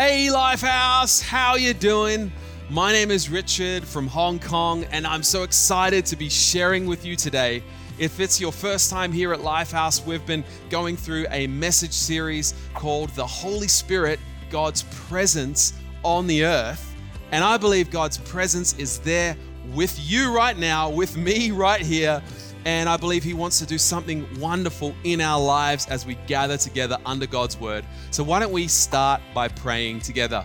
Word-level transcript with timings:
Hey 0.00 0.28
Lifehouse, 0.28 1.20
how 1.20 1.56
you 1.56 1.74
doing? 1.74 2.32
My 2.70 2.90
name 2.90 3.10
is 3.10 3.28
Richard 3.28 3.84
from 3.84 4.06
Hong 4.06 4.38
Kong 4.38 4.84
and 4.84 5.06
I'm 5.06 5.22
so 5.22 5.42
excited 5.42 6.06
to 6.06 6.16
be 6.16 6.30
sharing 6.30 6.86
with 6.86 7.04
you 7.04 7.16
today. 7.16 7.62
If 7.98 8.18
it's 8.18 8.40
your 8.40 8.50
first 8.50 8.88
time 8.88 9.12
here 9.12 9.34
at 9.34 9.40
Lifehouse, 9.40 10.02
we've 10.06 10.24
been 10.24 10.42
going 10.70 10.96
through 10.96 11.26
a 11.30 11.48
message 11.48 11.92
series 11.92 12.54
called 12.72 13.10
The 13.10 13.26
Holy 13.26 13.68
Spirit, 13.68 14.18
God's 14.48 14.84
Presence 14.84 15.74
on 16.02 16.26
the 16.26 16.46
Earth. 16.46 16.94
And 17.30 17.44
I 17.44 17.58
believe 17.58 17.90
God's 17.90 18.16
presence 18.16 18.72
is 18.78 19.00
there 19.00 19.36
with 19.74 20.00
you 20.00 20.34
right 20.34 20.56
now, 20.56 20.88
with 20.88 21.18
me 21.18 21.50
right 21.50 21.82
here. 21.82 22.22
And 22.64 22.88
I 22.88 22.96
believe 22.96 23.22
He 23.22 23.34
wants 23.34 23.58
to 23.60 23.66
do 23.66 23.78
something 23.78 24.26
wonderful 24.38 24.94
in 25.04 25.20
our 25.20 25.40
lives 25.40 25.86
as 25.88 26.04
we 26.04 26.16
gather 26.26 26.56
together 26.56 26.98
under 27.06 27.26
God's 27.26 27.58
Word. 27.58 27.84
So, 28.10 28.22
why 28.22 28.38
don't 28.40 28.52
we 28.52 28.68
start 28.68 29.20
by 29.34 29.48
praying 29.48 30.00
together? 30.00 30.44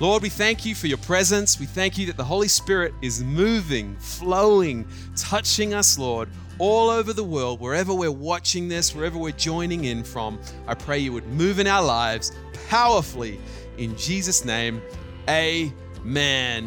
Lord, 0.00 0.22
we 0.22 0.28
thank 0.28 0.64
you 0.64 0.76
for 0.76 0.86
your 0.86 0.98
presence. 0.98 1.58
We 1.58 1.66
thank 1.66 1.98
you 1.98 2.06
that 2.06 2.16
the 2.16 2.24
Holy 2.24 2.46
Spirit 2.46 2.94
is 3.02 3.24
moving, 3.24 3.96
flowing, 3.98 4.86
touching 5.16 5.74
us, 5.74 5.98
Lord, 5.98 6.28
all 6.58 6.88
over 6.88 7.12
the 7.12 7.24
world, 7.24 7.60
wherever 7.60 7.92
we're 7.92 8.12
watching 8.12 8.68
this, 8.68 8.94
wherever 8.94 9.18
we're 9.18 9.32
joining 9.32 9.86
in 9.86 10.04
from. 10.04 10.38
I 10.68 10.74
pray 10.74 11.00
you 11.00 11.12
would 11.12 11.26
move 11.26 11.58
in 11.58 11.66
our 11.66 11.82
lives 11.82 12.30
powerfully. 12.68 13.40
In 13.76 13.96
Jesus' 13.96 14.44
name, 14.44 14.80
amen. 15.28 15.87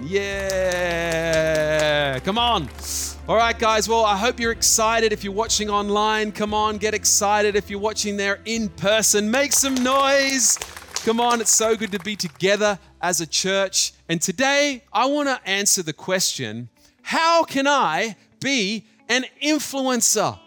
Yeah. 0.03 1.29
Come 2.19 2.37
on. 2.37 2.69
All 3.27 3.35
right, 3.35 3.57
guys. 3.57 3.87
Well, 3.87 4.03
I 4.05 4.17
hope 4.17 4.39
you're 4.39 4.51
excited. 4.51 5.13
If 5.13 5.23
you're 5.23 5.33
watching 5.33 5.69
online, 5.69 6.31
come 6.31 6.53
on, 6.53 6.77
get 6.77 6.93
excited. 6.93 7.55
If 7.55 7.69
you're 7.69 7.79
watching 7.79 8.17
there 8.17 8.39
in 8.45 8.69
person, 8.69 9.31
make 9.31 9.53
some 9.53 9.75
noise. 9.75 10.57
Come 11.05 11.19
on, 11.19 11.41
it's 11.41 11.53
so 11.53 11.75
good 11.75 11.91
to 11.93 11.99
be 11.99 12.15
together 12.15 12.77
as 13.01 13.21
a 13.21 13.27
church. 13.27 13.93
And 14.09 14.21
today, 14.21 14.83
I 14.93 15.05
want 15.05 15.29
to 15.29 15.41
answer 15.49 15.81
the 15.81 15.93
question 15.93 16.69
how 17.01 17.43
can 17.43 17.67
I 17.67 18.15
be 18.39 18.85
an 19.09 19.25
influencer? 19.43 20.37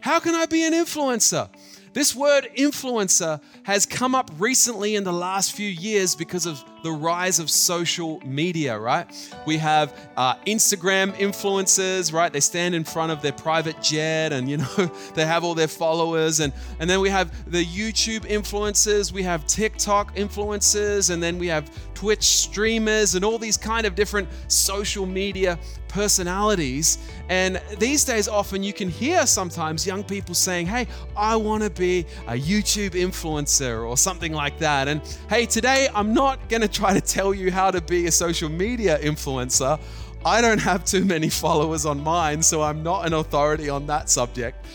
How 0.00 0.20
can 0.20 0.34
I 0.34 0.46
be 0.46 0.64
an 0.64 0.72
influencer? 0.72 1.50
This 1.92 2.14
word 2.14 2.48
influencer 2.56 3.40
has 3.64 3.84
come 3.84 4.14
up 4.14 4.30
recently 4.38 4.94
in 4.94 5.04
the 5.04 5.12
last 5.12 5.52
few 5.52 5.68
years 5.68 6.14
because 6.14 6.46
of 6.46 6.64
the 6.82 6.90
rise 6.92 7.38
of 7.38 7.50
social 7.50 8.20
media, 8.24 8.78
right? 8.78 9.06
We 9.46 9.58
have 9.58 9.96
uh, 10.16 10.36
Instagram 10.46 11.12
influencers, 11.14 12.12
right? 12.12 12.32
They 12.32 12.40
stand 12.40 12.74
in 12.74 12.84
front 12.84 13.12
of 13.12 13.22
their 13.22 13.32
private 13.32 13.80
jet 13.82 14.32
and, 14.32 14.48
you 14.48 14.58
know, 14.58 14.90
they 15.14 15.26
have 15.26 15.44
all 15.44 15.54
their 15.54 15.68
followers. 15.68 16.40
And, 16.40 16.52
and 16.78 16.88
then 16.88 17.00
we 17.00 17.08
have 17.10 17.50
the 17.50 17.64
YouTube 17.64 18.26
influencers, 18.26 19.12
we 19.12 19.22
have 19.22 19.46
TikTok 19.46 20.16
influencers, 20.16 21.10
and 21.10 21.22
then 21.22 21.38
we 21.38 21.46
have 21.48 21.70
Twitch 21.94 22.24
streamers 22.24 23.14
and 23.14 23.24
all 23.24 23.38
these 23.38 23.58
kind 23.58 23.86
of 23.86 23.94
different 23.94 24.26
social 24.48 25.04
media 25.04 25.58
personalities. 25.90 26.98
And 27.28 27.60
these 27.78 28.04
days, 28.04 28.26
often 28.26 28.62
you 28.62 28.72
can 28.72 28.88
hear 28.88 29.26
sometimes 29.26 29.86
young 29.86 30.02
people 30.02 30.34
saying, 30.34 30.66
Hey, 30.66 30.86
I 31.16 31.36
want 31.36 31.62
to 31.62 31.70
be 31.70 32.06
a 32.26 32.32
YouTube 32.32 32.92
influencer 32.92 33.86
or 33.86 33.96
something 33.96 34.32
like 34.32 34.58
that. 34.58 34.88
And 34.88 35.02
hey, 35.28 35.46
today 35.46 35.88
I'm 35.94 36.14
not 36.14 36.48
going 36.48 36.62
to 36.62 36.68
try 36.70 36.94
to 36.94 37.00
tell 37.00 37.34
you 37.34 37.50
how 37.50 37.70
to 37.70 37.80
be 37.80 38.06
a 38.06 38.12
social 38.12 38.48
media 38.48 38.98
influencer. 38.98 39.80
I 40.24 40.40
don't 40.40 40.58
have 40.58 40.84
too 40.84 41.04
many 41.04 41.28
followers 41.44 41.86
on 41.86 42.02
mine, 42.02 42.42
so 42.42 42.62
I'm 42.62 42.82
not 42.82 43.06
an 43.06 43.14
authority 43.14 43.68
on 43.68 43.86
that 43.86 44.10
subject. 44.10 44.66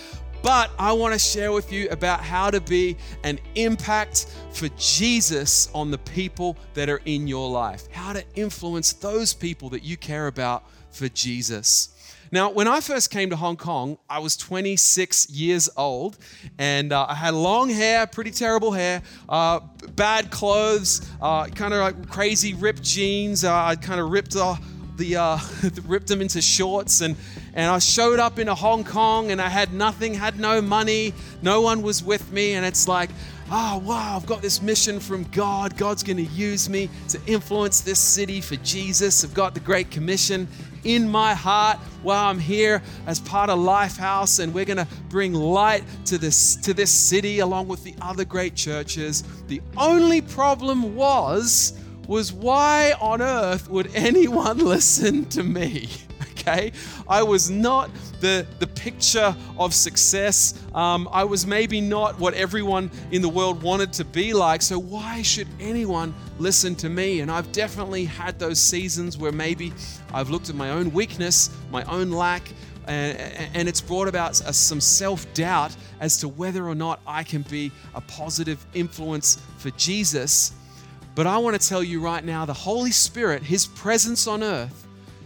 But 0.41 0.69
I 0.77 0.91
want 0.93 1.13
to 1.13 1.19
share 1.19 1.51
with 1.51 1.71
you 1.71 1.89
about 1.89 2.19
how 2.19 2.51
to 2.51 2.61
be 2.61 2.97
an 3.23 3.39
impact 3.55 4.27
for 4.53 4.69
Jesus 4.77 5.69
on 5.73 5.89
the 5.89 5.97
people 5.97 6.55
that 6.75 6.87
are 6.87 7.01
in 7.05 7.27
your 7.27 7.49
life, 7.49 7.91
how 7.91 8.13
to 8.13 8.23
influence 8.35 8.93
those 8.93 9.33
people 9.33 9.69
that 9.69 9.83
you 9.83 9.97
care 9.97 10.27
about 10.27 10.63
for 10.91 11.09
Jesus. 11.09 11.94
Now, 12.35 12.49
when 12.49 12.67
I 12.67 12.81
first 12.81 13.11
came 13.11 13.29
to 13.29 13.37
Hong 13.37 13.55
Kong, 13.55 13.97
I 14.09 14.19
was 14.19 14.35
26 14.35 15.29
years 15.29 15.69
old 15.77 16.17
and 16.57 16.91
uh, 16.91 17.05
I 17.07 17.15
had 17.15 17.33
long 17.33 17.69
hair, 17.69 18.05
pretty 18.07 18.31
terrible 18.31 18.73
hair, 18.73 19.01
uh, 19.29 19.61
bad 19.95 20.31
clothes, 20.31 21.09
uh, 21.21 21.45
kind 21.45 21.73
of 21.73 21.79
like 21.79 22.09
crazy 22.09 22.53
ripped 22.53 22.83
jeans. 22.83 23.45
Uh, 23.45 23.55
I 23.55 23.77
kind 23.77 24.01
of 24.01 24.09
ripped 24.09 24.35
off 24.35 24.61
the 24.97 25.15
uh, 25.15 25.37
ripped 25.85 26.07
them 26.07 26.19
into 26.19 26.41
shorts 26.41 26.99
and 26.99 27.15
and 27.53 27.71
I 27.71 27.79
showed 27.79 28.19
up 28.19 28.37
in 28.37 28.47
Hong 28.47 28.83
Kong 28.83 29.31
and 29.31 29.41
I 29.41 29.47
had 29.47 29.71
nothing, 29.71 30.13
had 30.13 30.37
no 30.37 30.61
money, 30.61 31.13
no 31.41 31.61
one 31.61 31.81
was 31.81 32.03
with 32.03 32.33
me, 32.33 32.55
and 32.55 32.65
it's 32.65 32.85
like, 32.85 33.11
oh 33.49 33.77
wow, 33.77 34.17
I've 34.17 34.25
got 34.25 34.41
this 34.41 34.61
mission 34.61 34.99
from 34.99 35.23
God. 35.31 35.77
God's 35.77 36.03
going 36.03 36.17
to 36.17 36.33
use 36.33 36.67
me 36.67 36.89
to 37.07 37.19
influence 37.27 37.79
this 37.79 37.99
city 37.99 38.41
for 38.41 38.57
Jesus. 38.57 39.23
I've 39.23 39.33
got 39.33 39.53
the 39.53 39.61
Great 39.61 39.89
Commission 39.89 40.49
in 40.85 41.09
my 41.09 41.33
heart 41.33 41.77
while 42.03 42.29
I'm 42.29 42.39
here 42.39 42.81
as 43.07 43.19
part 43.19 43.49
of 43.49 43.59
Lifehouse, 43.59 44.39
and 44.39 44.53
we're 44.53 44.65
going 44.65 44.77
to 44.77 44.87
bring 45.09 45.33
light 45.33 45.83
to 46.05 46.17
this 46.17 46.55
to 46.57 46.73
this 46.73 46.91
city 46.91 47.39
along 47.39 47.67
with 47.67 47.83
the 47.83 47.95
other 48.01 48.23
great 48.23 48.55
churches. 48.55 49.23
The 49.47 49.61
only 49.75 50.21
problem 50.21 50.95
was 50.95 51.73
was 52.07 52.31
why 52.31 52.93
on 53.01 53.21
earth 53.21 53.69
would 53.69 53.89
anyone 53.95 54.59
listen 54.59 55.25
to 55.25 55.43
me? 55.43 55.89
Okay? 56.47 56.71
I 57.07 57.23
was 57.23 57.49
not 57.49 57.89
the, 58.19 58.45
the 58.59 58.67
picture 58.67 59.35
of 59.57 59.73
success. 59.73 60.61
Um, 60.73 61.09
I 61.11 61.23
was 61.23 61.45
maybe 61.45 61.81
not 61.81 62.19
what 62.19 62.33
everyone 62.33 62.91
in 63.11 63.21
the 63.21 63.29
world 63.29 63.61
wanted 63.61 63.93
to 63.93 64.05
be 64.05 64.33
like. 64.33 64.61
So, 64.61 64.79
why 64.79 65.21
should 65.21 65.47
anyone 65.59 66.13
listen 66.39 66.75
to 66.75 66.89
me? 66.89 67.21
And 67.21 67.31
I've 67.31 67.51
definitely 67.51 68.05
had 68.05 68.39
those 68.39 68.59
seasons 68.59 69.17
where 69.17 69.31
maybe 69.31 69.73
I've 70.13 70.29
looked 70.29 70.49
at 70.49 70.55
my 70.55 70.71
own 70.71 70.91
weakness, 70.91 71.49
my 71.71 71.83
own 71.83 72.11
lack, 72.11 72.47
and, 72.87 73.17
and 73.55 73.67
it's 73.67 73.81
brought 73.81 74.07
about 74.07 74.35
some 74.35 74.79
self 74.79 75.31
doubt 75.33 75.75
as 75.99 76.17
to 76.17 76.27
whether 76.27 76.67
or 76.67 76.75
not 76.75 76.99
I 77.07 77.23
can 77.23 77.41
be 77.43 77.71
a 77.95 78.01
positive 78.01 78.63
influence 78.73 79.41
for 79.57 79.71
Jesus. 79.71 80.53
But 81.15 81.27
I 81.27 81.37
want 81.37 81.59
to 81.59 81.67
tell 81.67 81.81
you 81.81 82.01
right 82.01 82.23
now 82.23 82.45
the 82.45 82.53
Holy 82.53 82.91
Spirit, 82.91 83.41
His 83.41 83.65
presence 83.65 84.27
on 84.27 84.43
earth, 84.43 84.84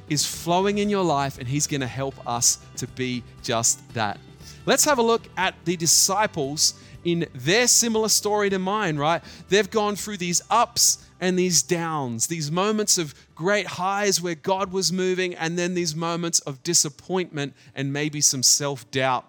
is 0.09 0.25
flowing 0.25 0.78
in 0.80 0.90
your 0.90 1.03
life, 1.03 1.38
and 1.38 1.47
He's 1.47 1.68
going 1.68 1.81
to 1.81 1.88
help 1.88 2.16
us 2.28 2.59
to 2.78 2.88
be 2.88 3.24
just 3.44 3.94
that. 3.94 4.20
Let's 4.66 4.86
have 4.86 4.97
a 4.97 5.03
look 5.03 5.24
at 5.38 5.56
the 5.66 5.75
disciples 5.75 6.74
in 7.03 7.28
their 7.34 7.68
similar 7.68 8.09
story 8.09 8.50
to 8.50 8.59
mine, 8.59 8.97
right? 8.97 9.24
They've 9.47 9.70
gone 9.70 9.96
through 9.96 10.18
these 10.18 10.42
ups 10.50 11.06
and 11.22 11.38
these 11.38 11.62
downs, 11.62 12.28
these 12.28 12.52
moments 12.52 12.97
of 12.97 13.14
great 13.36 13.68
highs 13.68 14.22
where 14.22 14.36
God 14.36 14.72
was 14.72 14.92
moving, 14.92 15.36
and 15.36 15.58
then 15.58 15.74
these 15.74 15.96
moments 15.96 16.40
of 16.41 16.64
disappointment 16.64 17.53
and 17.76 17.91
maybe 17.91 18.22
some 18.22 18.44
self 18.44 18.90
doubt 18.91 19.28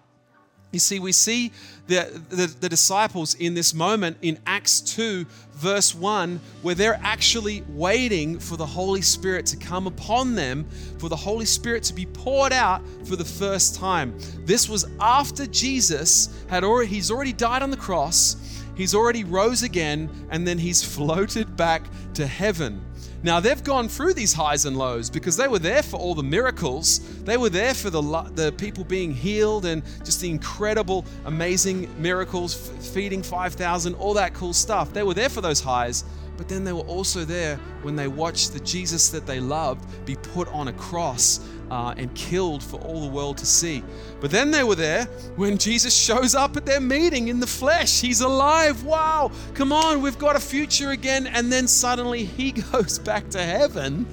you 0.72 0.78
see, 0.78 1.00
we 1.00 1.10
see 1.10 1.50
the, 1.88 2.22
the, 2.28 2.46
the, 2.46 2.68
disciples 2.68 3.34
in 3.34 3.54
this 3.54 3.74
moment 3.74 4.16
in 4.22 4.38
Acts 4.46 4.80
2, 4.80 5.26
verse 5.54 5.92
1, 5.94 6.40
where 6.62 6.76
they're 6.76 7.00
actually 7.02 7.64
waiting 7.70 8.38
for 8.38 8.56
the 8.56 8.66
Holy 8.66 9.02
Spirit 9.02 9.46
to 9.46 9.56
come 9.56 9.88
upon 9.88 10.36
them, 10.36 10.64
for 10.98 11.08
the 11.08 11.16
Holy 11.16 11.44
Spirit 11.44 11.82
to 11.84 11.94
be 11.94 12.06
poured 12.06 12.52
out 12.52 12.82
for 13.04 13.16
the 13.16 13.24
first 13.24 13.74
time. 13.74 14.16
This 14.44 14.68
was 14.68 14.86
after 15.00 15.44
Jesus 15.46 16.44
had 16.48 16.62
already, 16.62 16.88
he's 16.88 17.10
already 17.10 17.32
died 17.32 17.62
on 17.62 17.72
the 17.72 17.76
cross, 17.76 18.36
he's 18.76 18.94
already 18.94 19.24
rose 19.24 19.64
again, 19.64 20.08
and 20.30 20.46
then 20.46 20.58
he's 20.58 20.84
floated 20.96 21.56
back 21.56 21.82
to 22.14 22.28
heaven. 22.28 22.80
Now, 23.22 23.38
they've 23.38 23.62
gone 23.62 23.88
through 23.88 24.14
these 24.14 24.32
highs 24.32 24.64
and 24.64 24.78
lows 24.78 25.10
because 25.10 25.36
they 25.36 25.46
were 25.46 25.58
there 25.58 25.82
for 25.82 25.98
all 25.98 26.14
the 26.14 26.22
miracles. 26.22 27.00
They 27.24 27.36
were 27.36 27.50
there 27.50 27.74
for 27.74 27.90
the, 27.90 28.00
the 28.34 28.52
people 28.52 28.82
being 28.82 29.14
healed 29.14 29.66
and 29.66 29.82
just 30.04 30.22
the 30.22 30.30
incredible, 30.30 31.04
amazing 31.26 31.88
miracles, 32.00 32.54
feeding 32.94 33.22
5,000, 33.22 33.94
all 33.96 34.14
that 34.14 34.32
cool 34.32 34.54
stuff. 34.54 34.94
They 34.94 35.02
were 35.02 35.12
there 35.12 35.28
for 35.28 35.42
those 35.42 35.60
highs, 35.60 36.04
but 36.38 36.48
then 36.48 36.64
they 36.64 36.72
were 36.72 36.80
also 36.80 37.26
there 37.26 37.56
when 37.82 37.94
they 37.94 38.08
watched 38.08 38.54
the 38.54 38.60
Jesus 38.60 39.10
that 39.10 39.26
they 39.26 39.38
loved 39.38 39.84
be 40.06 40.16
put 40.16 40.48
on 40.48 40.68
a 40.68 40.72
cross 40.72 41.40
uh, 41.70 41.94
and 41.96 42.14
killed 42.14 42.62
for 42.62 42.80
all 42.80 43.00
the 43.00 43.08
world 43.08 43.38
to 43.38 43.46
see. 43.46 43.82
But 44.20 44.30
then 44.30 44.50
they 44.50 44.64
were 44.64 44.74
there 44.74 45.04
when 45.36 45.56
Jesus 45.56 45.96
shows 45.96 46.34
up 46.34 46.56
at 46.56 46.66
their 46.66 46.80
meeting 46.80 47.28
in 47.28 47.40
the 47.40 47.46
flesh. 47.46 48.00
He's 48.00 48.20
alive. 48.20 48.84
Wow, 48.84 49.30
come 49.54 49.72
on, 49.72 50.02
we've 50.02 50.18
got 50.18 50.36
a 50.36 50.40
future 50.40 50.90
again. 50.90 51.26
And 51.26 51.52
then 51.52 51.68
suddenly 51.68 52.24
he 52.24 52.52
goes 52.72 52.98
back 52.98 53.28
to 53.30 53.42
heaven 53.42 54.06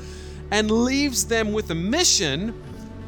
and 0.51 0.71
leaves 0.71 1.25
them 1.25 1.51
with 1.51 1.71
a 1.71 1.75
mission, 1.75 2.53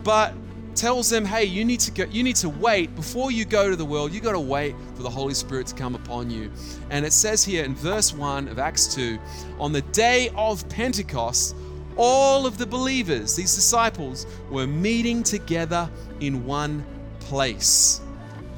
but 0.04 0.34
tells 0.76 1.10
them, 1.10 1.26
hey, 1.26 1.44
you 1.44 1.66
need 1.66 1.80
to 1.82 1.92
go, 1.92 2.06
you 2.06 2.24
need 2.24 2.38
to 2.38 2.50
wait 2.50 2.96
before 2.96 3.32
you 3.32 3.46
go 3.46 3.70
to 3.70 3.76
the 3.76 3.86
world. 3.86 4.14
You 4.14 4.22
got 4.22 4.32
to 4.32 4.40
wait 4.40 4.76
for 4.96 5.04
the 5.04 5.10
Holy 5.10 5.34
Spirit 5.34 5.68
to 5.68 5.76
come 5.76 5.94
upon 5.94 6.30
you. 6.30 6.50
And 6.90 7.06
it 7.06 7.12
says 7.12 7.44
here 7.44 7.66
in 7.66 7.76
verse 7.76 8.14
1 8.14 8.48
of 8.48 8.60
Acts 8.60 8.94
2, 8.96 9.20
on 9.60 9.74
the 9.74 9.82
day 9.82 10.32
of 10.36 10.68
Pentecost, 10.70 11.56
all 12.00 12.48
of 12.48 12.58
the 12.58 12.66
believers, 12.66 13.36
these 13.36 13.54
disciples, 13.54 14.26
were 14.50 14.66
meeting 14.66 15.22
together 15.22 15.90
in 16.22 16.46
one 16.46 16.86
place. 17.20 18.00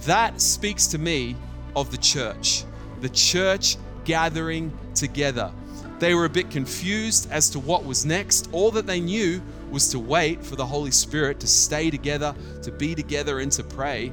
That 0.04 0.40
speaks 0.40 0.86
to 0.88 1.00
me 1.00 1.36
of 1.76 1.90
the 1.90 1.98
church, 1.98 2.64
the 3.02 3.10
church 3.10 3.78
gathering 4.06 4.72
together. 4.94 5.52
They 5.98 6.14
were 6.14 6.26
a 6.26 6.30
bit 6.30 6.52
confused 6.52 7.32
as 7.32 7.50
to 7.52 7.60
what 7.60 7.84
was 7.84 8.06
next. 8.06 8.48
All 8.52 8.70
that 8.72 8.86
they 8.86 9.00
knew 9.00 9.42
was 9.72 9.90
to 9.90 10.00
wait 10.00 10.44
for 10.44 10.56
the 10.56 10.66
Holy 10.66 10.92
Spirit 10.92 11.40
to 11.40 11.48
stay 11.48 11.90
together, 11.90 12.36
to 12.62 12.72
be 12.72 12.94
together, 12.94 13.40
and 13.40 13.52
to 13.54 13.64
pray. 13.64 14.12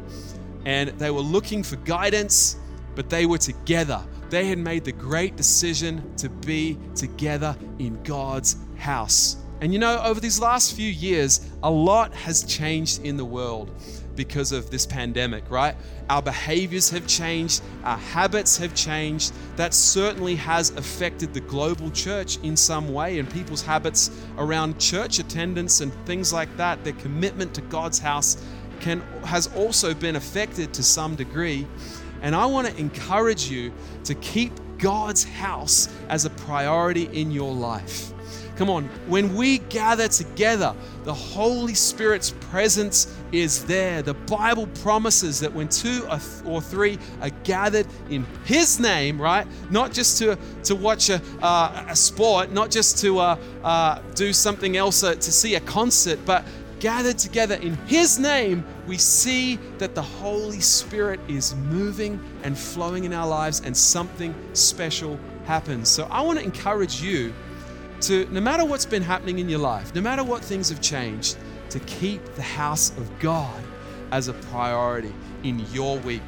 And 0.64 0.88
they 0.98 1.10
were 1.10 1.20
looking 1.20 1.62
for 1.62 1.76
guidance, 1.76 2.56
but 2.94 3.10
they 3.10 3.26
were 3.26 3.38
together. 3.38 4.02
They 4.30 4.46
had 4.46 4.58
made 4.58 4.84
the 4.84 4.92
great 4.92 5.36
decision 5.36 6.14
to 6.16 6.30
be 6.30 6.78
together 6.94 7.56
in 7.78 8.02
God's 8.02 8.56
house. 8.78 9.36
And 9.60 9.72
you 9.72 9.78
know, 9.78 10.00
over 10.02 10.20
these 10.20 10.40
last 10.40 10.74
few 10.74 10.90
years, 10.90 11.46
a 11.62 11.70
lot 11.70 12.14
has 12.14 12.44
changed 12.44 13.04
in 13.04 13.16
the 13.16 13.24
world 13.24 13.70
because 14.14 14.50
of 14.50 14.70
this 14.70 14.84
pandemic, 14.84 15.48
right? 15.48 15.76
Our 16.10 16.22
behaviors 16.22 16.90
have 16.90 17.06
changed, 17.06 17.62
our 17.84 17.96
habits 17.96 18.56
have 18.58 18.74
changed. 18.74 19.32
That 19.56 19.72
certainly 19.74 20.34
has 20.36 20.70
affected 20.70 21.32
the 21.34 21.40
global 21.40 21.90
church 21.90 22.38
in 22.38 22.56
some 22.56 22.92
way, 22.92 23.18
and 23.18 23.30
people's 23.30 23.62
habits 23.62 24.10
around 24.36 24.80
church 24.80 25.18
attendance 25.20 25.80
and 25.80 25.92
things 26.04 26.32
like 26.32 26.54
that, 26.56 26.82
their 26.82 26.94
commitment 26.94 27.54
to 27.54 27.60
God's 27.62 27.98
house 27.98 28.42
can 28.80 29.00
has 29.24 29.48
also 29.56 29.94
been 29.94 30.16
affected 30.16 30.72
to 30.74 30.82
some 30.82 31.14
degree. 31.14 31.66
And 32.22 32.34
I 32.34 32.46
want 32.46 32.68
to 32.68 32.76
encourage 32.76 33.48
you 33.48 33.72
to 34.04 34.14
keep 34.16 34.52
God's 34.78 35.24
house 35.24 35.88
as 36.08 36.24
a 36.24 36.30
priority 36.30 37.04
in 37.12 37.30
your 37.30 37.52
life. 37.52 38.12
Come 38.58 38.70
on, 38.70 38.86
when 39.06 39.36
we 39.36 39.58
gather 39.58 40.08
together, 40.08 40.74
the 41.04 41.14
Holy 41.14 41.74
Spirit's 41.74 42.34
presence 42.50 43.16
is 43.30 43.64
there. 43.66 44.02
The 44.02 44.14
Bible 44.14 44.66
promises 44.82 45.38
that 45.38 45.52
when 45.52 45.68
two 45.68 46.08
or 46.44 46.60
three 46.60 46.98
are 47.22 47.30
gathered 47.44 47.86
in 48.10 48.26
His 48.44 48.80
name, 48.80 49.22
right? 49.22 49.46
Not 49.70 49.92
just 49.92 50.18
to, 50.18 50.36
to 50.64 50.74
watch 50.74 51.08
a, 51.08 51.22
uh, 51.40 51.86
a 51.88 51.94
sport, 51.94 52.50
not 52.50 52.72
just 52.72 52.98
to 52.98 53.20
uh, 53.20 53.36
uh, 53.62 54.00
do 54.16 54.32
something 54.32 54.76
else, 54.76 55.04
uh, 55.04 55.14
to 55.14 55.32
see 55.32 55.54
a 55.54 55.60
concert, 55.60 56.18
but 56.26 56.44
gathered 56.80 57.18
together 57.18 57.54
in 57.54 57.74
His 57.86 58.18
name, 58.18 58.64
we 58.88 58.98
see 58.98 59.54
that 59.78 59.94
the 59.94 60.02
Holy 60.02 60.58
Spirit 60.58 61.20
is 61.28 61.54
moving 61.54 62.18
and 62.42 62.58
flowing 62.58 63.04
in 63.04 63.12
our 63.12 63.28
lives 63.28 63.62
and 63.64 63.76
something 63.76 64.34
special 64.52 65.16
happens. 65.44 65.88
So 65.88 66.08
I 66.10 66.22
want 66.22 66.40
to 66.40 66.44
encourage 66.44 67.00
you 67.00 67.32
to, 68.02 68.26
no 68.30 68.40
matter 68.40 68.64
what's 68.64 68.86
been 68.86 69.02
happening 69.02 69.38
in 69.38 69.48
your 69.48 69.58
life, 69.58 69.94
no 69.94 70.00
matter 70.00 70.24
what 70.24 70.42
things 70.42 70.68
have 70.68 70.80
changed, 70.80 71.36
to 71.70 71.80
keep 71.80 72.24
the 72.34 72.42
house 72.42 72.96
of 72.96 73.18
God 73.18 73.62
as 74.10 74.28
a 74.28 74.32
priority 74.32 75.14
in 75.42 75.58
your 75.72 75.98
week. 75.98 76.22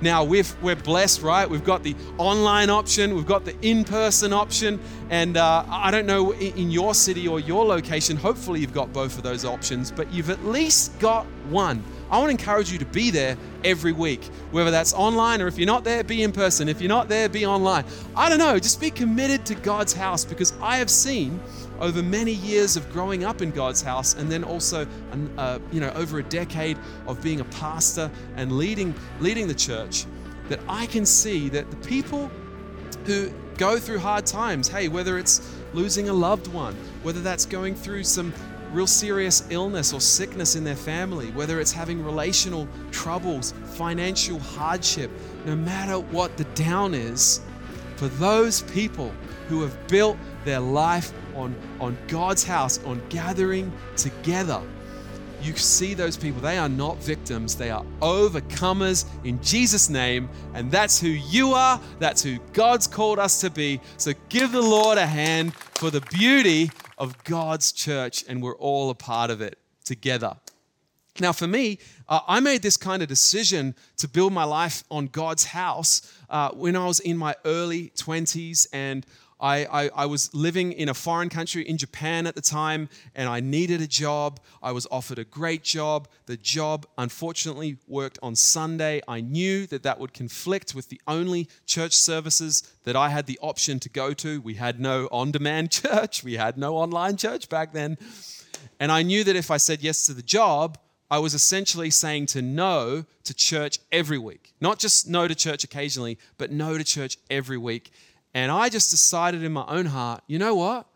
Now, 0.00 0.22
we 0.22 0.40
are 0.40 0.76
blessed, 0.76 1.22
right? 1.22 1.48
We've 1.48 1.64
got 1.64 1.82
the 1.82 1.96
online 2.18 2.70
option, 2.70 3.16
we've 3.16 3.26
got 3.26 3.44
the 3.44 3.56
in 3.62 3.82
person 3.82 4.32
option, 4.32 4.80
and 5.10 5.36
uh, 5.36 5.64
I 5.68 5.90
don't 5.90 6.06
know 6.06 6.32
in 6.34 6.70
your 6.70 6.94
city 6.94 7.26
or 7.26 7.40
your 7.40 7.64
location, 7.64 8.16
hopefully 8.16 8.60
you've 8.60 8.72
got 8.72 8.92
both 8.92 9.16
of 9.16 9.24
those 9.24 9.44
options, 9.44 9.90
but 9.90 10.12
you've 10.12 10.30
at 10.30 10.44
least 10.44 10.96
got 11.00 11.26
one. 11.48 11.82
I 12.10 12.18
want 12.18 12.26
to 12.28 12.30
encourage 12.30 12.72
you 12.72 12.78
to 12.78 12.86
be 12.86 13.10
there 13.10 13.36
every 13.64 13.92
week, 13.92 14.24
whether 14.50 14.70
that's 14.70 14.92
online 14.94 15.42
or 15.42 15.46
if 15.46 15.58
you're 15.58 15.66
not 15.66 15.84
there, 15.84 16.02
be 16.02 16.22
in 16.22 16.32
person. 16.32 16.68
If 16.68 16.80
you're 16.80 16.88
not 16.88 17.08
there, 17.08 17.28
be 17.28 17.44
online. 17.44 17.84
I 18.16 18.28
don't 18.28 18.38
know, 18.38 18.58
just 18.58 18.80
be 18.80 18.90
committed 18.90 19.44
to 19.46 19.54
God's 19.54 19.92
house 19.92 20.24
because 20.24 20.52
I 20.60 20.76
have 20.78 20.90
seen 20.90 21.40
over 21.80 22.02
many 22.02 22.32
years 22.32 22.76
of 22.76 22.90
growing 22.92 23.24
up 23.24 23.42
in 23.42 23.50
God's 23.50 23.82
house 23.82 24.14
and 24.14 24.30
then 24.30 24.42
also 24.42 24.86
uh, 25.36 25.58
you 25.70 25.80
know 25.80 25.90
over 25.90 26.18
a 26.18 26.24
decade 26.24 26.76
of 27.06 27.22
being 27.22 27.40
a 27.40 27.44
pastor 27.44 28.10
and 28.36 28.52
leading 28.52 28.94
leading 29.20 29.46
the 29.46 29.54
church 29.54 30.06
that 30.48 30.60
I 30.68 30.86
can 30.86 31.06
see 31.06 31.48
that 31.50 31.70
the 31.70 31.76
people 31.88 32.30
who 33.04 33.30
go 33.58 33.78
through 33.78 33.98
hard 33.98 34.24
times, 34.24 34.68
hey, 34.68 34.88
whether 34.88 35.18
it's 35.18 35.54
losing 35.74 36.08
a 36.08 36.12
loved 36.12 36.46
one, 36.46 36.74
whether 37.02 37.20
that's 37.20 37.44
going 37.44 37.74
through 37.74 38.04
some 38.04 38.32
real 38.72 38.86
serious 38.86 39.46
illness 39.50 39.92
or 39.92 40.00
sickness 40.00 40.56
in 40.56 40.64
their 40.64 40.76
family, 40.76 41.30
whether 41.32 41.60
it's 41.60 41.72
having 41.72 42.04
relational 42.04 42.68
troubles, 42.90 43.52
financial 43.64 44.38
hardship, 44.38 45.10
no 45.44 45.56
matter 45.56 45.98
what 45.98 46.36
the 46.36 46.44
down 46.44 46.94
is, 46.94 47.40
for 47.96 48.08
those 48.08 48.62
people 48.62 49.12
who 49.48 49.62
have 49.62 49.88
built 49.88 50.16
their 50.44 50.60
life 50.60 51.12
on, 51.34 51.54
on 51.80 51.96
God's 52.06 52.44
house, 52.44 52.82
on 52.84 53.02
gathering 53.08 53.72
together, 53.96 54.62
you 55.42 55.56
see 55.56 55.94
those 55.94 56.16
people. 56.16 56.40
They 56.40 56.58
are 56.58 56.68
not 56.68 56.96
victims, 56.98 57.54
they 57.54 57.70
are 57.70 57.84
overcomers 58.00 59.04
in 59.24 59.42
Jesus' 59.42 59.88
name. 59.88 60.28
And 60.54 60.70
that's 60.70 61.00
who 61.00 61.08
you 61.08 61.52
are. 61.52 61.80
That's 61.98 62.22
who 62.22 62.38
God's 62.52 62.86
called 62.86 63.18
us 63.18 63.40
to 63.42 63.50
be. 63.50 63.80
So 63.96 64.12
give 64.28 64.52
the 64.52 64.62
Lord 64.62 64.98
a 64.98 65.06
hand 65.06 65.54
for 65.74 65.90
the 65.90 66.00
beauty 66.12 66.70
of 66.98 67.22
God's 67.24 67.72
church, 67.72 68.24
and 68.28 68.42
we're 68.42 68.56
all 68.56 68.90
a 68.90 68.94
part 68.94 69.30
of 69.30 69.40
it 69.40 69.58
together. 69.84 70.36
Now, 71.20 71.32
for 71.32 71.46
me, 71.46 71.78
uh, 72.08 72.20
I 72.28 72.40
made 72.40 72.62
this 72.62 72.76
kind 72.76 73.02
of 73.02 73.08
decision 73.08 73.74
to 73.96 74.08
build 74.08 74.32
my 74.32 74.44
life 74.44 74.84
on 74.90 75.06
God's 75.06 75.44
house 75.44 76.02
uh, 76.30 76.50
when 76.50 76.76
I 76.76 76.86
was 76.86 77.00
in 77.00 77.16
my 77.16 77.34
early 77.44 77.90
20s 77.96 78.68
and 78.72 79.04
I, 79.40 79.64
I, 79.64 79.90
I, 79.94 80.06
was 80.06 80.34
living 80.34 80.72
in 80.72 80.88
a 80.88 80.94
foreign 80.94 81.28
country 81.28 81.62
in 81.62 81.78
Japan 81.78 82.26
at 82.26 82.34
the 82.34 82.40
time, 82.40 82.88
and 83.14 83.28
I 83.28 83.38
needed 83.38 83.80
a 83.80 83.86
job. 83.86 84.40
I 84.62 84.72
was 84.72 84.86
offered 84.90 85.18
a 85.18 85.24
great 85.24 85.62
job. 85.62 86.08
The 86.26 86.36
job, 86.36 86.86
unfortunately, 86.98 87.76
worked 87.86 88.18
on 88.20 88.34
Sunday. 88.34 89.00
I 89.06 89.20
knew 89.20 89.66
that 89.68 89.84
that 89.84 90.00
would 90.00 90.12
conflict 90.12 90.74
with 90.74 90.88
the 90.88 91.00
only 91.06 91.48
church 91.66 91.94
services 91.94 92.64
that 92.82 92.96
I 92.96 93.10
had 93.10 93.26
the 93.26 93.38
option 93.40 93.78
to 93.80 93.88
go 93.88 94.12
to. 94.14 94.40
We 94.40 94.54
had 94.54 94.80
no 94.80 95.08
on 95.12 95.30
demand 95.30 95.70
church, 95.82 96.24
we 96.24 96.34
had 96.34 96.58
no 96.58 96.76
online 96.76 97.16
church 97.16 97.48
back 97.48 97.72
then. 97.72 97.96
And 98.80 98.90
I 98.90 99.02
knew 99.02 99.22
that 99.24 99.36
if 99.36 99.50
I 99.50 99.56
said 99.56 99.82
yes 99.82 100.06
to 100.06 100.14
the 100.14 100.22
job, 100.22 100.78
I 101.10 101.18
was 101.18 101.32
essentially 101.32 101.90
saying 101.90 102.26
to 102.26 102.42
no 102.42 103.04
to 103.24 103.34
church 103.34 103.78
every 103.90 104.18
week. 104.18 104.52
Not 104.60 104.78
just 104.78 105.08
no 105.08 105.26
to 105.26 105.34
church 105.34 105.64
occasionally, 105.64 106.18
but 106.36 106.52
no 106.52 106.76
to 106.76 106.84
church 106.84 107.16
every 107.30 107.56
week. 107.56 107.92
And 108.38 108.52
I 108.52 108.68
just 108.68 108.92
decided 108.92 109.42
in 109.42 109.52
my 109.52 109.64
own 109.66 109.86
heart, 109.86 110.22
you 110.28 110.38
know 110.38 110.54
what? 110.54 110.86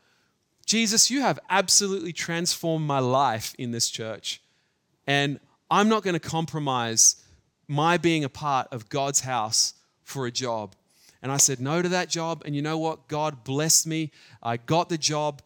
Jesus, 0.64 1.11
you 1.11 1.22
have 1.22 1.40
absolutely 1.50 2.12
transformed 2.12 2.87
my 2.87 3.00
life 3.00 3.52
in 3.58 3.72
this 3.72 3.90
church. 3.90 4.40
And 5.08 5.40
I'm 5.68 5.88
not 5.88 6.04
going 6.04 6.14
to 6.14 6.20
compromise 6.20 7.16
my 7.66 7.99
being 7.99 8.22
a 8.22 8.28
part 8.28 8.68
of 8.70 8.88
God's 8.88 9.22
house 9.22 9.75
for 10.04 10.26
a 10.26 10.30
job. 10.30 10.76
And 11.20 11.32
I 11.32 11.37
said 11.37 11.58
no 11.58 11.82
to 11.82 11.88
that 11.88 12.08
job. 12.08 12.44
And 12.46 12.54
you 12.54 12.62
know 12.62 12.78
what? 12.78 13.08
God 13.08 13.42
blessed 13.42 13.88
me. 13.88 14.12
I 14.40 14.56
got 14.56 14.88
the 14.88 14.96
job. 14.96 15.42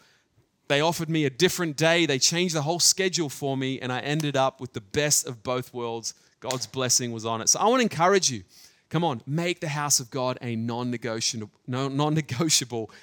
They 0.68 0.82
offered 0.82 1.08
me 1.08 1.24
a 1.24 1.30
different 1.30 1.78
day. 1.78 2.04
They 2.04 2.18
changed 2.18 2.54
the 2.54 2.60
whole 2.60 2.78
schedule 2.78 3.30
for 3.30 3.56
me. 3.56 3.80
And 3.80 3.90
I 3.90 4.00
ended 4.00 4.36
up 4.36 4.60
with 4.60 4.74
the 4.74 4.82
best 4.82 5.26
of 5.26 5.42
both 5.42 5.72
worlds. 5.72 6.12
God's 6.40 6.66
blessing 6.66 7.10
was 7.10 7.24
on 7.24 7.40
it. 7.40 7.48
So 7.48 7.58
I 7.58 7.64
want 7.68 7.78
to 7.80 7.84
encourage 7.84 8.30
you 8.30 8.44
Come 8.88 9.02
on, 9.02 9.20
make 9.26 9.60
the 9.60 9.68
house 9.68 9.98
of 9.98 10.10
God 10.10 10.38
a 10.40 10.54
non 10.54 10.90
negotiable 10.90 11.50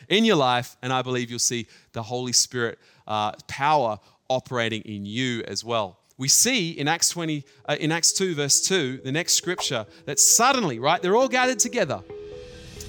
in 0.08 0.26
your 0.26 0.38
life, 0.38 0.78
and 0.82 0.94
I 0.94 1.02
believe 1.02 1.30
you'll 1.30 1.40
see 1.40 1.68
the 1.92 2.04
Holy 2.04 2.32
Spirit 2.32 2.80
uh, 3.06 3.34
power 3.48 4.00
operating 4.30 4.82
in 4.84 5.06
you 5.06 5.44
as 5.48 5.64
well. 5.64 6.00
We 6.18 6.28
see 6.30 6.72
in 6.72 6.88
Acts 6.88 7.10
20, 7.10 7.44
uh, 7.66 7.76
in 7.80 7.92
Acts 7.92 8.14
2, 8.14 8.36
verse 8.36 8.62
2, 8.62 9.02
the 9.04 9.12
next 9.12 9.34
scripture, 9.34 9.86
that 10.06 10.20
suddenly, 10.20 10.80
right, 10.80 11.02
they're 11.02 11.16
all 11.16 11.28
gathered 11.28 11.60
together. 11.60 12.02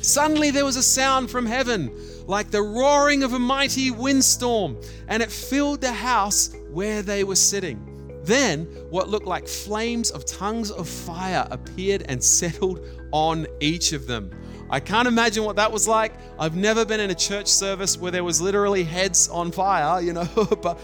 Suddenly 0.03 0.51
there 0.51 0.65
was 0.65 0.77
a 0.77 0.83
sound 0.83 1.31
from 1.31 1.47
heaven, 1.47 1.91
like 2.27 2.51
the 2.51 2.63
roaring 2.63 3.23
of 3.23 3.33
a 3.33 3.39
mighty 3.39 3.91
windstorm, 3.91 4.77
and 5.09 5.23
it 5.23 5.33
filled 5.33 5.81
the 5.81 5.93
house 5.93 6.55
where 6.71 7.03
they 7.03 7.25
were 7.25 7.37
sitting. 7.37 7.94
Then, 8.25 8.65
what 8.91 9.09
looked 9.09 9.27
like 9.27 9.47
flames 9.47 10.11
of 10.11 10.25
tongues 10.25 10.71
of 10.71 10.89
fire 10.89 11.47
appeared 11.51 12.05
and 12.09 12.23
settled 12.23 12.81
on 13.13 13.47
each 13.61 13.93
of 13.93 14.07
them. 14.07 14.31
I 14.71 14.81
can't 14.81 15.07
imagine 15.07 15.45
what 15.45 15.57
that 15.57 15.71
was 15.71 15.87
like. 15.87 16.15
I've 16.39 16.57
never 16.57 16.85
been 16.85 17.01
in 17.01 17.11
a 17.11 17.15
church 17.15 17.49
service 17.49 17.99
where 17.99 18.11
there 18.11 18.25
was 18.25 18.41
literally 18.41 18.83
heads 18.83 19.29
on 19.29 19.53
fire, 19.53 20.01
you 20.01 20.13
know, 20.15 20.25
but 20.63 20.81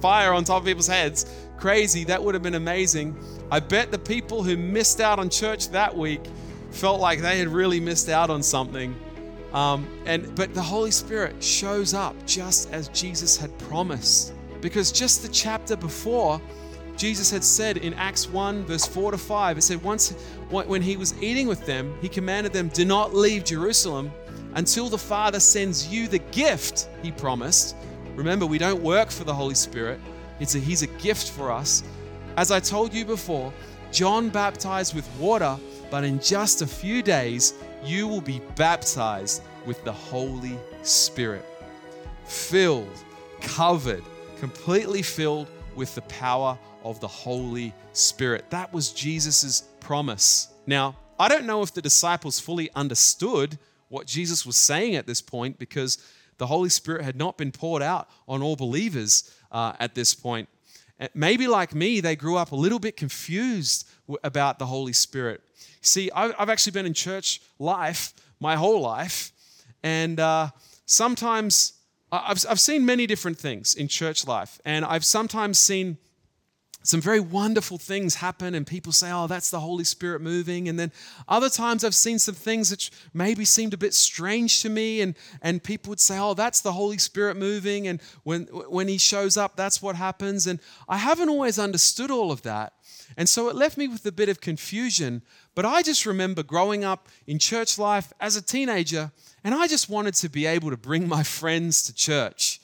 fire 0.00 0.32
on 0.32 0.44
top 0.44 0.60
of 0.62 0.66
people's 0.66 0.86
heads. 0.86 1.26
Crazy. 1.56 2.04
That 2.04 2.22
would 2.22 2.34
have 2.34 2.42
been 2.42 2.54
amazing. 2.54 3.16
I 3.50 3.60
bet 3.60 3.90
the 3.90 3.98
people 3.98 4.42
who 4.42 4.56
missed 4.56 5.00
out 5.00 5.18
on 5.18 5.30
church 5.30 5.70
that 5.70 5.96
week 5.96 6.20
felt 6.70 7.00
like 7.00 7.20
they 7.20 7.38
had 7.38 7.48
really 7.48 7.80
missed 7.80 8.08
out 8.08 8.30
on 8.30 8.42
something. 8.42 8.94
Um, 9.52 9.88
and 10.04 10.34
but 10.36 10.54
the 10.54 10.62
Holy 10.62 10.90
Spirit 10.90 11.42
shows 11.42 11.92
up 11.92 12.14
just 12.26 12.72
as 12.72 12.88
Jesus 12.88 13.36
had 13.36 13.56
promised. 13.58 14.34
Because 14.60 14.92
just 14.92 15.22
the 15.22 15.28
chapter 15.28 15.76
before, 15.76 16.40
Jesus 16.96 17.30
had 17.30 17.42
said 17.42 17.78
in 17.78 17.94
Acts 17.94 18.28
1, 18.28 18.64
verse 18.64 18.86
4 18.86 19.12
to 19.12 19.18
5, 19.18 19.58
it 19.58 19.62
said, 19.62 19.82
Once 19.82 20.10
when 20.50 20.82
he 20.82 20.96
was 20.96 21.20
eating 21.22 21.46
with 21.46 21.64
them, 21.64 21.94
he 22.02 22.08
commanded 22.08 22.52
them, 22.52 22.68
Do 22.68 22.84
not 22.84 23.14
leave 23.14 23.44
Jerusalem 23.44 24.12
until 24.54 24.88
the 24.88 24.98
Father 24.98 25.40
sends 25.40 25.88
you 25.88 26.08
the 26.08 26.18
gift 26.18 26.88
he 27.02 27.10
promised. 27.10 27.76
Remember, 28.14 28.44
we 28.44 28.58
don't 28.58 28.82
work 28.82 29.10
for 29.10 29.24
the 29.24 29.32
Holy 29.32 29.54
Spirit, 29.54 29.98
it's 30.40 30.54
a, 30.54 30.58
he's 30.58 30.82
a 30.82 30.86
gift 30.86 31.30
for 31.30 31.50
us. 31.50 31.82
As 32.36 32.50
I 32.50 32.60
told 32.60 32.92
you 32.92 33.04
before, 33.04 33.52
John 33.92 34.28
baptized 34.28 34.94
with 34.94 35.08
water, 35.18 35.56
but 35.90 36.04
in 36.04 36.20
just 36.20 36.62
a 36.62 36.66
few 36.66 37.02
days, 37.02 37.54
you 37.84 38.06
will 38.08 38.20
be 38.20 38.40
baptized 38.56 39.42
with 39.66 39.82
the 39.84 39.92
Holy 39.92 40.58
Spirit. 40.82 41.44
Filled, 42.24 43.04
covered, 43.40 44.02
completely 44.40 45.02
filled 45.02 45.48
with 45.76 45.94
the 45.94 46.00
power 46.02 46.58
of 46.82 46.98
the 46.98 47.06
Holy 47.06 47.74
Spirit. 47.92 48.48
That 48.48 48.72
was 48.72 48.90
Jesus' 48.90 49.64
promise. 49.80 50.48
Now, 50.66 50.96
I 51.18 51.28
don't 51.28 51.44
know 51.44 51.60
if 51.62 51.74
the 51.74 51.82
disciples 51.82 52.40
fully 52.40 52.70
understood 52.74 53.58
what 53.90 54.06
Jesus 54.06 54.46
was 54.46 54.56
saying 54.56 54.96
at 54.96 55.06
this 55.06 55.20
point 55.20 55.58
because 55.58 55.98
the 56.38 56.46
Holy 56.46 56.70
Spirit 56.70 57.04
had 57.04 57.16
not 57.16 57.36
been 57.36 57.52
poured 57.52 57.82
out 57.82 58.08
on 58.26 58.42
all 58.42 58.56
believers 58.56 59.30
uh, 59.52 59.74
at 59.78 59.94
this 59.94 60.14
point. 60.14 60.48
Maybe 61.14 61.46
like 61.46 61.74
me, 61.74 62.00
they 62.00 62.16
grew 62.16 62.38
up 62.38 62.52
a 62.52 62.56
little 62.56 62.78
bit 62.78 62.96
confused 62.96 63.86
about 64.24 64.58
the 64.58 64.66
Holy 64.66 64.94
Spirit. 64.94 65.42
See, 65.82 66.10
I've 66.12 66.48
actually 66.48 66.72
been 66.72 66.86
in 66.86 66.94
church 66.94 67.42
life 67.58 68.14
my 68.38 68.56
whole 68.56 68.80
life, 68.80 69.32
and 69.82 70.18
uh, 70.18 70.48
sometimes 70.86 71.74
I've, 72.12 72.44
I've 72.48 72.60
seen 72.60 72.84
many 72.84 73.06
different 73.06 73.38
things 73.38 73.74
in 73.74 73.88
church 73.88 74.26
life, 74.26 74.60
and 74.64 74.84
I've 74.84 75.04
sometimes 75.04 75.58
seen 75.58 75.98
some 76.82 77.00
very 77.00 77.20
wonderful 77.20 77.76
things 77.76 78.16
happen 78.16 78.54
and 78.54 78.66
people 78.66 78.92
say 78.92 79.12
oh 79.12 79.26
that's 79.26 79.50
the 79.50 79.60
holy 79.60 79.84
spirit 79.84 80.22
moving 80.22 80.68
and 80.68 80.78
then 80.78 80.90
other 81.28 81.50
times 81.50 81.84
i've 81.84 81.94
seen 81.94 82.18
some 82.18 82.34
things 82.34 82.70
that 82.70 82.88
maybe 83.12 83.44
seemed 83.44 83.74
a 83.74 83.76
bit 83.76 83.92
strange 83.92 84.62
to 84.62 84.70
me 84.70 85.02
and 85.02 85.14
and 85.42 85.62
people 85.62 85.90
would 85.90 86.00
say 86.00 86.18
oh 86.18 86.32
that's 86.32 86.62
the 86.62 86.72
holy 86.72 86.96
spirit 86.96 87.36
moving 87.36 87.86
and 87.86 88.00
when 88.22 88.44
when 88.44 88.88
he 88.88 88.96
shows 88.96 89.36
up 89.36 89.56
that's 89.56 89.82
what 89.82 89.94
happens 89.94 90.46
and 90.46 90.58
i 90.88 90.96
haven't 90.96 91.28
always 91.28 91.58
understood 91.58 92.10
all 92.10 92.32
of 92.32 92.42
that 92.42 92.72
and 93.16 93.28
so 93.28 93.48
it 93.48 93.56
left 93.56 93.76
me 93.76 93.88
with 93.88 94.04
a 94.06 94.12
bit 94.12 94.28
of 94.28 94.40
confusion 94.40 95.22
but 95.54 95.64
i 95.64 95.82
just 95.82 96.06
remember 96.06 96.42
growing 96.42 96.84
up 96.84 97.08
in 97.26 97.38
church 97.38 97.78
life 97.78 98.12
as 98.20 98.36
a 98.36 98.42
teenager 98.42 99.10
and 99.44 99.54
i 99.54 99.66
just 99.66 99.88
wanted 99.88 100.14
to 100.14 100.28
be 100.28 100.46
able 100.46 100.70
to 100.70 100.76
bring 100.76 101.08
my 101.08 101.22
friends 101.22 101.82
to 101.82 101.94
church 101.94 102.60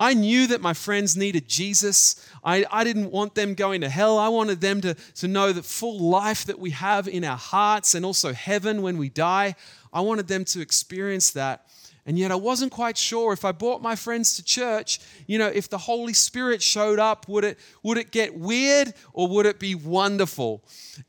I 0.00 0.14
knew 0.14 0.46
that 0.46 0.60
my 0.60 0.72
friends 0.72 1.16
needed 1.16 1.48
Jesus. 1.48 2.28
I, 2.42 2.64
I 2.70 2.84
didn't 2.84 3.10
want 3.10 3.34
them 3.34 3.54
going 3.54 3.82
to 3.82 3.88
hell. 3.88 4.18
I 4.18 4.28
wanted 4.28 4.60
them 4.60 4.80
to, 4.80 4.94
to 4.94 5.28
know 5.28 5.52
the 5.52 5.62
full 5.62 5.98
life 5.98 6.46
that 6.46 6.58
we 6.58 6.70
have 6.70 7.06
in 7.06 7.24
our 7.24 7.36
hearts 7.36 7.94
and 7.94 8.04
also 8.04 8.32
heaven 8.32 8.82
when 8.82 8.96
we 8.96 9.08
die. 9.08 9.54
I 9.92 10.00
wanted 10.00 10.28
them 10.28 10.44
to 10.46 10.60
experience 10.60 11.30
that. 11.32 11.66
And 12.06 12.18
yet 12.18 12.30
I 12.30 12.34
wasn't 12.34 12.70
quite 12.70 12.98
sure 12.98 13.32
if 13.32 13.44
I 13.44 13.52
brought 13.52 13.80
my 13.80 13.96
friends 13.96 14.36
to 14.36 14.44
church, 14.44 15.00
you 15.26 15.38
know, 15.38 15.46
if 15.46 15.70
the 15.70 15.78
Holy 15.78 16.12
Spirit 16.12 16.62
showed 16.62 16.98
up, 16.98 17.26
would 17.28 17.44
it, 17.44 17.58
would 17.82 17.96
it 17.96 18.10
get 18.10 18.38
weird 18.38 18.92
or 19.12 19.26
would 19.28 19.46
it 19.46 19.58
be 19.58 19.74
wonderful? 19.74 20.62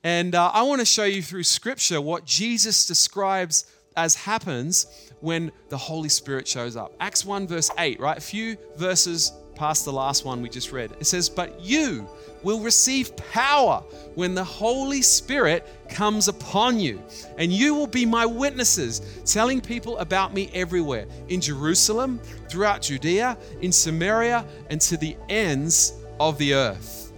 And 0.04 0.36
uh, 0.36 0.52
I 0.54 0.64
want 0.64 0.80
to 0.80 0.86
show 0.86 1.04
you 1.04 1.22
through 1.22 1.44
Scripture 1.44 2.00
what 2.00 2.26
Jesus 2.26 2.86
describes 2.86 3.66
as 3.98 4.16
happens 4.16 4.88
when 5.20 5.52
the 5.70 5.78
Holy 5.78 6.10
Spirit 6.10 6.48
shows 6.48 6.76
up. 6.76 6.94
Acts 7.00 7.26
1, 7.26 7.48
verse 7.48 7.70
8, 7.78 8.00
right? 8.00 8.18
A 8.18 8.22
few 8.22 8.58
verses 8.78 9.34
past 9.56 9.86
the 9.86 9.94
last 9.94 10.26
one 10.26 10.42
we 10.42 10.50
just 10.50 10.72
read. 10.72 10.92
It 11.00 11.06
says, 11.06 11.30
But 11.30 11.60
you 11.62 12.08
will 12.44 12.60
receive 12.60 13.16
power 13.18 13.84
when 14.14 14.36
the 14.36 14.44
Holy 14.44 15.02
Spirit 15.02 15.68
comes 15.90 16.28
upon 16.28 16.80
you, 16.80 17.02
and 17.38 17.52
you 17.52 17.74
will 17.74 17.88
be 17.88 18.06
my 18.06 18.26
witnesses, 18.26 19.02
telling 19.26 19.62
people 19.62 19.98
about 19.98 20.34
me 20.34 20.50
everywhere 20.54 21.06
in 21.30 21.42
Jerusalem, 21.42 22.20
throughout 22.50 22.84
Judea, 22.84 23.38
in 23.62 23.72
Samaria, 23.72 24.46
and 24.70 24.80
to 24.82 24.98
the 24.98 25.18
ends 25.28 25.94
of 26.20 26.38
the 26.38 26.54
earth. 26.54 27.12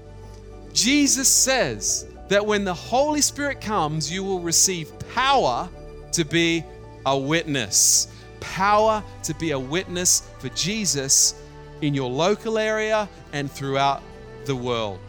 Jesus 0.74 1.28
says 1.28 2.08
that 2.30 2.46
when 2.46 2.64
the 2.64 2.74
Holy 2.74 3.22
Spirit 3.22 3.60
comes, 3.62 4.12
you 4.12 4.24
will 4.24 4.40
receive 4.40 4.92
power 5.14 5.70
to 6.12 6.24
be 6.24 6.64
a 7.06 7.18
witness. 7.18 8.08
Power 8.40 9.04
to 9.24 9.34
be 9.36 9.52
a 9.52 9.60
witness 9.60 10.30
for 10.40 10.50
Jesus 10.50 11.42
in 11.82 11.94
your 11.94 12.10
local 12.10 12.58
area 12.58 13.08
and 13.34 13.52
throughout 13.52 14.02
the 14.46 14.56
world. 14.56 15.00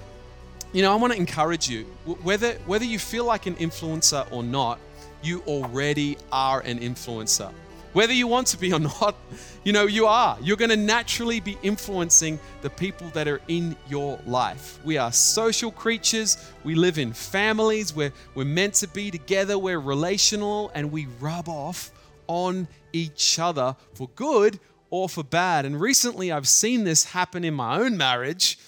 You 0.73 0.83
know, 0.83 0.93
I 0.93 0.97
want 0.97 1.13
to 1.13 1.19
encourage 1.19 1.69
you 1.69 1.85
whether, 2.23 2.53
whether 2.67 2.85
you 2.85 2.99
feel 2.99 3.25
like 3.25 3.47
an 3.47 3.57
influencer 3.57 4.31
or 4.31 4.43
not, 4.43 4.79
you 5.23 5.43
already 5.47 6.19
are 6.31 6.61
an 6.61 6.79
influencer. 6.81 7.51
Whether 7.95 8.13
you 8.13 8.27
want 8.27 8.47
to 8.49 8.59
be 8.59 8.73
or 8.73 8.79
not, 9.01 9.17
you 9.65 9.73
know, 9.73 9.87
you 9.87 10.07
are. 10.07 10.37
You're 10.43 10.59
going 10.59 10.71
to 10.71 10.77
naturally 10.77 11.41
be 11.41 11.57
influencing 11.63 12.39
the 12.61 12.71
people 12.71 13.09
that 13.09 13.27
are 13.27 13.41
in 13.49 13.77
your 13.89 14.19
life. 14.27 14.79
We 14.85 14.99
are 14.99 15.11
social 15.11 15.73
creatures. 15.73 16.37
We 16.65 16.75
live 16.75 16.99
in 16.99 17.13
families. 17.13 17.95
We're, 17.95 18.13
we're 18.35 18.45
meant 18.45 18.75
to 18.75 18.89
be 18.89 19.11
together. 19.11 19.59
We're 19.59 19.81
relational 19.81 20.71
and 20.75 20.93
we 20.93 21.07
rub 21.19 21.49
off 21.49 21.91
on 22.27 22.69
each 22.93 23.39
other 23.39 23.75
for 23.95 24.09
good 24.15 24.61
or 24.91 25.09
for 25.09 25.25
bad. 25.25 25.65
And 25.65 25.81
recently 25.81 26.33
I've 26.33 26.49
seen 26.49 26.85
this 26.85 27.05
happen 27.05 27.45
in 27.45 27.55
my 27.55 27.79
own 27.79 27.97
marriage. 27.97 28.59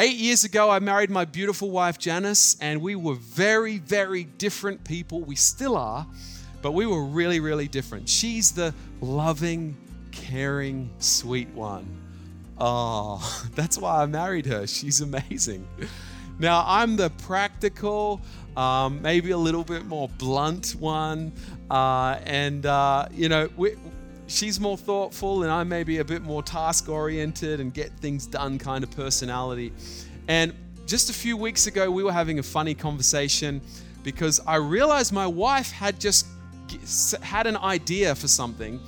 Eight 0.00 0.16
years 0.16 0.44
ago, 0.44 0.70
I 0.70 0.78
married 0.78 1.10
my 1.10 1.24
beautiful 1.24 1.70
wife, 1.70 1.98
Janice, 1.98 2.56
and 2.60 2.80
we 2.80 2.96
were 2.96 3.14
very, 3.14 3.78
very 3.78 4.24
different 4.24 4.82
people. 4.84 5.20
We 5.20 5.36
still 5.36 5.76
are 5.76 6.06
but 6.64 6.72
we 6.72 6.86
were 6.86 7.04
really, 7.04 7.40
really 7.40 7.68
different. 7.68 8.08
She's 8.08 8.50
the 8.50 8.72
loving, 9.02 9.76
caring, 10.12 10.88
sweet 10.98 11.50
one. 11.50 11.86
Oh, 12.56 13.20
that's 13.54 13.76
why 13.76 14.02
I 14.02 14.06
married 14.06 14.46
her. 14.46 14.66
She's 14.66 15.02
amazing. 15.02 15.68
Now, 16.38 16.64
I'm 16.66 16.96
the 16.96 17.10
practical, 17.10 18.22
um, 18.56 19.02
maybe 19.02 19.32
a 19.32 19.36
little 19.36 19.62
bit 19.62 19.84
more 19.84 20.08
blunt 20.08 20.74
one. 20.78 21.32
Uh, 21.70 22.18
and, 22.24 22.64
uh, 22.64 23.08
you 23.12 23.28
know, 23.28 23.50
we, 23.58 23.74
she's 24.26 24.58
more 24.60 24.76
thoughtful, 24.76 25.42
and 25.42 25.52
I'm 25.52 25.68
maybe 25.68 25.98
a 25.98 26.04
bit 26.04 26.22
more 26.22 26.42
task 26.42 26.88
oriented 26.88 27.60
and 27.60 27.72
get 27.72 27.90
things 27.98 28.26
done 28.26 28.58
kind 28.58 28.84
of 28.84 28.90
personality. 28.90 29.72
And 30.28 30.54
just 30.86 31.10
a 31.10 31.12
few 31.12 31.36
weeks 31.36 31.66
ago, 31.66 31.90
we 31.90 32.02
were 32.02 32.12
having 32.12 32.38
a 32.38 32.42
funny 32.42 32.74
conversation 32.74 33.60
because 34.02 34.40
I 34.46 34.56
realized 34.56 35.12
my 35.12 35.26
wife 35.26 35.70
had 35.70 35.98
just 35.98 36.26
had 37.22 37.46
an 37.46 37.56
idea 37.56 38.14
for 38.14 38.28
something 38.28 38.80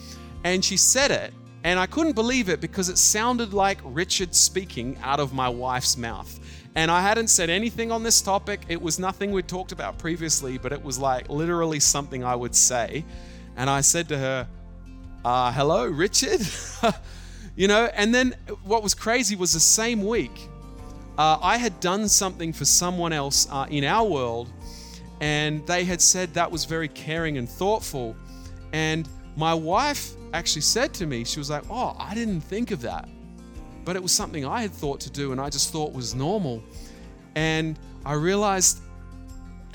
and 0.45 0.65
she 0.65 0.77
said 0.77 1.11
it, 1.11 1.35
and 1.65 1.77
I 1.81 1.87
couldn't 1.87 2.13
believe 2.13 2.49
it 2.49 2.61
because 2.61 2.89
it 2.89 2.99
sounded 2.99 3.53
like 3.53 3.79
Richard 3.83 4.33
speaking 4.33 4.97
out 5.03 5.19
of 5.19 5.33
my 5.33 5.49
wife's 5.49 5.97
mouth. 5.97 6.39
And 6.77 6.89
I 6.89 7.01
hadn't 7.01 7.29
said 7.29 7.51
anything 7.51 7.91
on 7.91 8.05
this 8.05 8.21
topic. 8.21 8.61
It 8.69 8.81
was 8.81 9.01
nothing 9.01 9.33
we'd 9.33 9.49
talked 9.49 9.73
about 9.73 9.99
previously, 9.99 10.57
but 10.57 10.73
it 10.73 10.85
was 10.85 11.01
like 11.01 11.29
literally 11.29 11.81
something 11.81 12.23
I 12.23 12.37
would 12.37 12.55
say. 12.55 13.05
And 13.57 13.69
I 13.69 13.81
said 13.81 14.09
to 14.11 14.19
her, 14.19 14.47
uh, 15.27 15.51
Hello, 15.51 15.85
Richard? 15.87 16.41
you 17.57 17.67
know, 17.67 17.87
and 17.95 18.15
then 18.15 18.33
what 18.63 18.85
was 18.85 18.95
crazy 18.95 19.35
was 19.35 19.53
the 19.53 19.59
same 19.59 20.07
week, 20.07 20.31
uh, 21.19 21.39
I 21.43 21.57
had 21.57 21.81
done 21.81 22.09
something 22.09 22.53
for 22.53 22.65
someone 22.65 23.13
else 23.13 23.49
uh, 23.51 23.67
in 23.69 23.83
our 23.83 24.07
world 24.07 24.53
and 25.21 25.67
they 25.67 25.85
had 25.85 26.01
said 26.01 26.33
that 26.35 26.49
was 26.49 26.65
very 26.65 26.87
caring 26.87 27.39
and 27.39 27.49
thoughtful. 27.49 28.15
And 28.73 29.09
my 29.37 29.53
wife 29.53 30.13
actually 30.33 30.63
said 30.63 30.95
to 30.95 31.07
me, 31.07 31.25
she 31.25 31.41
was 31.41 31.51
like, 31.51 31.65
Oh, 31.69 31.97
I 31.99 32.15
didn't 32.15 32.43
think 32.43 32.71
of 32.71 32.81
that. 32.83 33.09
But 33.85 33.97
it 33.97 34.03
was 34.03 34.13
something 34.13 34.47
I 34.47 34.63
had 34.63 34.71
thought 34.71 35.01
to 35.01 35.11
do 35.11 35.33
and 35.33 35.41
I 35.41 35.51
just 35.51 35.73
thought 35.73 35.93
was 35.93 36.15
normal. 36.15 36.63
And 37.35 37.81
I 38.05 38.13
realized, 38.13 38.81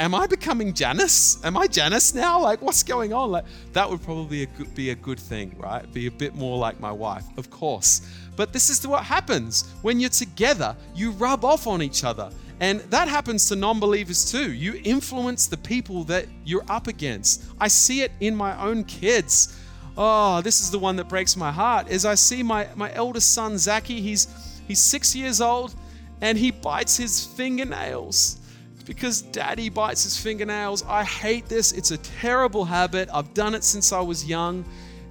Am 0.02 0.16
I 0.16 0.26
becoming 0.26 0.74
Janice? 0.74 1.38
Am 1.46 1.56
I 1.56 1.68
Janice 1.68 2.16
now? 2.16 2.42
Like, 2.42 2.60
what's 2.64 2.82
going 2.82 3.14
on? 3.14 3.30
Like, 3.30 3.46
that 3.74 3.88
would 3.88 4.02
probably 4.02 4.48
be 4.74 4.90
a 4.90 4.96
good 4.96 5.20
thing, 5.20 5.56
right? 5.60 5.94
Be 5.94 6.08
a 6.08 6.12
bit 6.12 6.34
more 6.34 6.58
like 6.58 6.80
my 6.80 6.92
wife, 6.92 7.26
of 7.38 7.52
course. 7.52 8.02
But 8.36 8.52
this 8.52 8.72
is 8.72 8.88
what 8.88 9.04
happens 9.04 9.70
when 9.84 10.00
you're 10.00 10.10
together, 10.10 10.76
you 10.96 11.12
rub 11.12 11.46
off 11.46 11.68
on 11.68 11.84
each 11.84 12.04
other. 12.04 12.32
And 12.60 12.80
that 12.90 13.10
happens 13.10 13.48
to 13.50 13.56
non 13.56 13.80
believers 13.80 14.32
too. 14.32 14.52
You 14.52 14.82
influence 14.84 15.46
the 15.46 15.58
people 15.58 16.04
that 16.06 16.26
you're 16.46 16.66
up 16.68 16.88
against. 16.88 17.44
I 17.60 17.68
see 17.68 18.02
it 18.02 18.12
in 18.22 18.36
my 18.36 18.60
own 18.60 18.86
kids. 18.86 19.56
Oh, 19.96 20.42
this 20.42 20.62
is 20.62 20.72
the 20.72 20.80
one 20.80 20.96
that 20.96 21.10
breaks 21.10 21.38
my 21.38 21.52
heart. 21.52 21.90
As 21.90 22.06
I 22.06 22.16
see 22.16 22.42
my, 22.42 22.68
my 22.76 22.92
eldest 22.96 23.34
son, 23.34 23.56
Zachy, 23.60 24.02
he's, 24.02 24.28
he's 24.68 24.82
six 24.82 25.16
years 25.16 25.42
old 25.42 25.76
and 26.22 26.40
he 26.40 26.50
bites 26.50 26.98
his 26.98 27.24
fingernails 27.24 28.41
because 28.82 29.22
daddy 29.22 29.70
bites 29.70 30.04
his 30.04 30.18
fingernails. 30.18 30.84
I 30.88 31.04
hate 31.04 31.48
this. 31.48 31.72
It's 31.72 31.92
a 31.92 31.98
terrible 31.98 32.66
habit. 32.66 33.10
I've 33.14 33.34
done 33.34 33.56
it 33.56 33.64
since 33.64 33.92
I 33.92 34.02
was 34.02 34.26
young. 34.26 34.66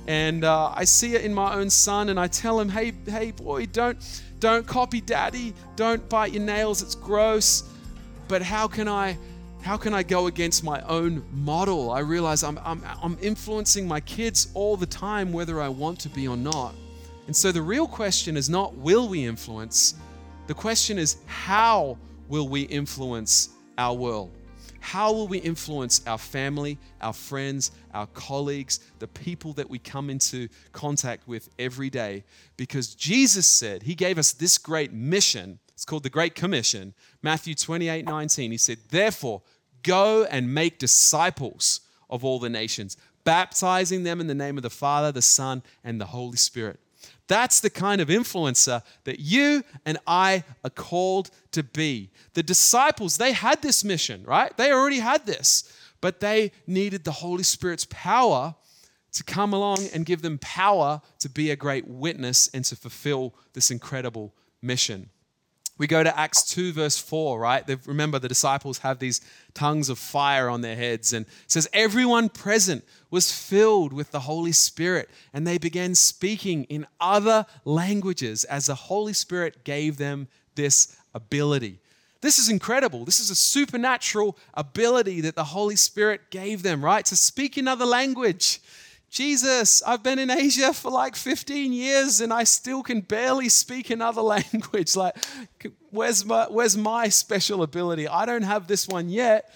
And 0.07 0.45
uh, 0.45 0.73
I 0.75 0.85
see 0.85 1.15
it 1.15 1.25
in 1.25 1.33
my 1.33 1.55
own 1.55 1.71
son, 1.71 2.09
and 2.09 2.19
I 2.19 2.27
tell 2.27 2.59
him, 2.59 2.69
hey, 2.69 2.93
hey, 3.07 3.31
boy, 3.31 3.67
don't 3.67 3.99
don't 4.41 4.67
copy 4.67 5.01
daddy. 5.01 5.55
Don't 5.77 6.09
bite 6.09 6.33
your 6.33 6.43
nails. 6.43 6.83
It's 6.83 6.95
gross. 6.95 7.65
But 8.27 8.43
how 8.43 8.67
can 8.67 8.89
I 8.89 9.19
how 9.63 9.77
can 9.77 9.93
I 9.93 10.03
go 10.03 10.27
against 10.27 10.65
my 10.65 10.81
own 10.83 11.23
model? 11.33 11.91
I 11.91 12.01
realize 12.01 12.43
I'm, 12.43 12.59
I'm, 12.65 12.83
I'm 13.03 13.19
influencing 13.21 13.87
my 13.87 14.01
kids 14.01 14.49
all 14.55 14.77
the 14.77 14.87
time, 14.87 15.33
whether 15.33 15.61
I 15.61 15.69
want 15.69 16.01
to 16.01 16.09
be 16.09 16.27
or 16.27 16.37
not. 16.37 16.75
And 17.27 17.37
so 17.37 17.53
the 17.53 17.61
real 17.61 17.87
question 17.87 18.37
is 18.37 18.49
not 18.49 18.75
will 18.75 19.09
we 19.09 19.25
influence? 19.25 19.95
The 20.47 20.55
question 20.55 20.99
is 20.99 21.19
how 21.27 21.99
will 22.29 22.49
we 22.49 22.63
influence 22.63 23.51
our 23.81 23.95
world? 23.95 24.31
How 24.81 25.13
will 25.13 25.27
we 25.27 25.39
influence 25.39 26.03
our 26.07 26.19
family, 26.19 26.79
our 27.01 27.13
friends, 27.13 27.71
our 27.93 28.07
colleagues, 28.09 28.81
the 28.99 29.09
people 29.09 29.53
that 29.55 29.69
we 29.69 29.79
come 29.79 30.11
into 30.11 30.49
contact 30.73 31.27
with 31.27 31.49
every 31.59 31.91
day? 31.91 32.25
Because 32.57 32.95
Jesus 32.95 33.47
said, 33.47 33.83
He 33.83 33.95
gave 33.95 34.19
us 34.19 34.33
this 34.33 34.59
great 34.59 34.93
mission. 34.93 35.59
It's 35.75 35.85
called 35.85 36.03
the 36.03 36.11
Great 36.11 36.35
Commission. 36.35 36.95
Matthew 37.23 37.55
28 37.55 38.05
19. 38.07 38.51
He 38.51 38.59
said, 38.59 38.79
Therefore, 38.91 39.43
go 39.83 40.25
and 40.25 40.55
make 40.55 40.79
disciples 40.79 41.81
of 42.09 42.25
all 42.25 42.39
the 42.39 42.51
nations, 42.51 42.97
baptizing 43.25 44.03
them 44.03 44.21
in 44.21 44.27
the 44.27 44.35
name 44.35 44.57
of 44.57 44.63
the 44.63 44.71
Father, 44.71 45.13
the 45.13 45.23
Son, 45.23 45.63
and 45.85 46.01
the 46.01 46.07
Holy 46.07 46.37
Spirit 46.37 46.81
that's 47.31 47.61
the 47.61 47.71
kind 47.71 48.01
of 48.01 48.09
influencer 48.09 48.83
that 49.05 49.21
you 49.21 49.63
and 49.87 49.99
I 50.05 50.43
are 50.65 50.71
called 50.71 51.31
to 51.53 51.63
be. 51.63 52.11
The 52.35 52.43
disciples, 52.43 53.19
they 53.19 53.33
had 53.33 53.63
this 53.63 53.85
mission, 53.85 54.25
right? 54.25 54.55
They 54.57 54.73
already 54.73 54.99
had 54.99 55.27
this, 55.27 55.73
but 56.01 56.19
they 56.19 56.51
needed 56.67 57.05
the 57.05 57.13
Holy 57.13 57.45
Spirit's 57.45 57.87
power 57.89 58.57
to 59.13 59.23
come 59.23 59.53
along 59.53 59.79
and 59.95 60.05
give 60.05 60.23
them 60.23 60.39
power 60.39 61.03
to 61.21 61.29
be 61.29 61.53
a 61.53 61.57
great 61.57 61.87
witness 61.87 62.51
and 62.53 62.65
to 62.65 62.75
fulfill 62.75 63.37
this 63.53 63.71
incredible 63.71 64.35
mission. 64.61 65.09
We 65.81 65.87
go 65.87 66.05
to 66.05 66.19
Acts 66.19 66.43
2, 66.43 66.75
verse 66.75 66.99
4, 66.99 67.41
right? 67.41 67.67
They, 67.67 67.77
remember, 67.87 68.19
the 68.19 68.29
disciples 68.29 68.81
have 68.81 68.99
these 68.99 69.23
tongues 69.55 69.89
of 69.89 69.99
fire 69.99 70.51
on 70.51 70.61
their 70.61 70.77
heads, 70.77 71.15
and 71.15 71.25
says, 71.47 71.67
Everyone 71.73 72.29
present 72.29 72.85
was 73.11 73.33
filled 73.33 73.95
with 73.95 74.11
the 74.11 74.21
Holy 74.21 74.53
Spirit, 74.53 75.09
and 75.33 75.47
they 75.47 75.57
began 75.57 75.95
speaking 75.95 76.65
in 76.65 76.87
other 77.01 77.47
languages 77.65 78.45
as 78.45 78.67
the 78.67 78.75
Holy 78.75 79.15
Spirit 79.15 79.65
gave 79.65 79.97
them 79.97 80.29
this 80.55 80.99
ability. 81.15 81.79
This 82.21 82.39
is 82.39 82.51
incredible. 82.51 83.07
This 83.07 83.19
is 83.19 83.31
a 83.31 83.35
supernatural 83.35 84.37
ability 84.53 85.23
that 85.23 85.35
the 85.35 85.45
Holy 85.45 85.77
Spirit 85.77 86.29
gave 86.29 86.63
them, 86.63 86.85
right? 86.85 87.07
To 87.07 87.17
speak 87.17 87.57
in 87.57 87.67
other 87.67 87.87
language. 87.87 88.61
Jesus, 89.11 89.83
I've 89.83 90.05
been 90.05 90.21
in 90.21 90.31
Asia 90.31 90.73
for 90.73 90.91
like 90.91 91.17
15 91.17 91.73
years 91.73 92.21
and 92.21 92.33
I 92.33 92.45
still 92.45 92.83
can 92.85 93.01
barely 93.01 93.49
speak 93.49 93.91
another 93.91 94.23
language. 94.37 94.95
Like, 94.95 95.17
where's 95.91 96.25
my, 96.25 96.47
where's 96.49 96.77
my 96.77 97.09
special 97.09 97.65
ability? 97.65 98.07
I 98.07 98.25
don't 98.25 98.43
have 98.43 98.69
this 98.69 98.87
one 98.87 99.09
yet. 99.09 99.53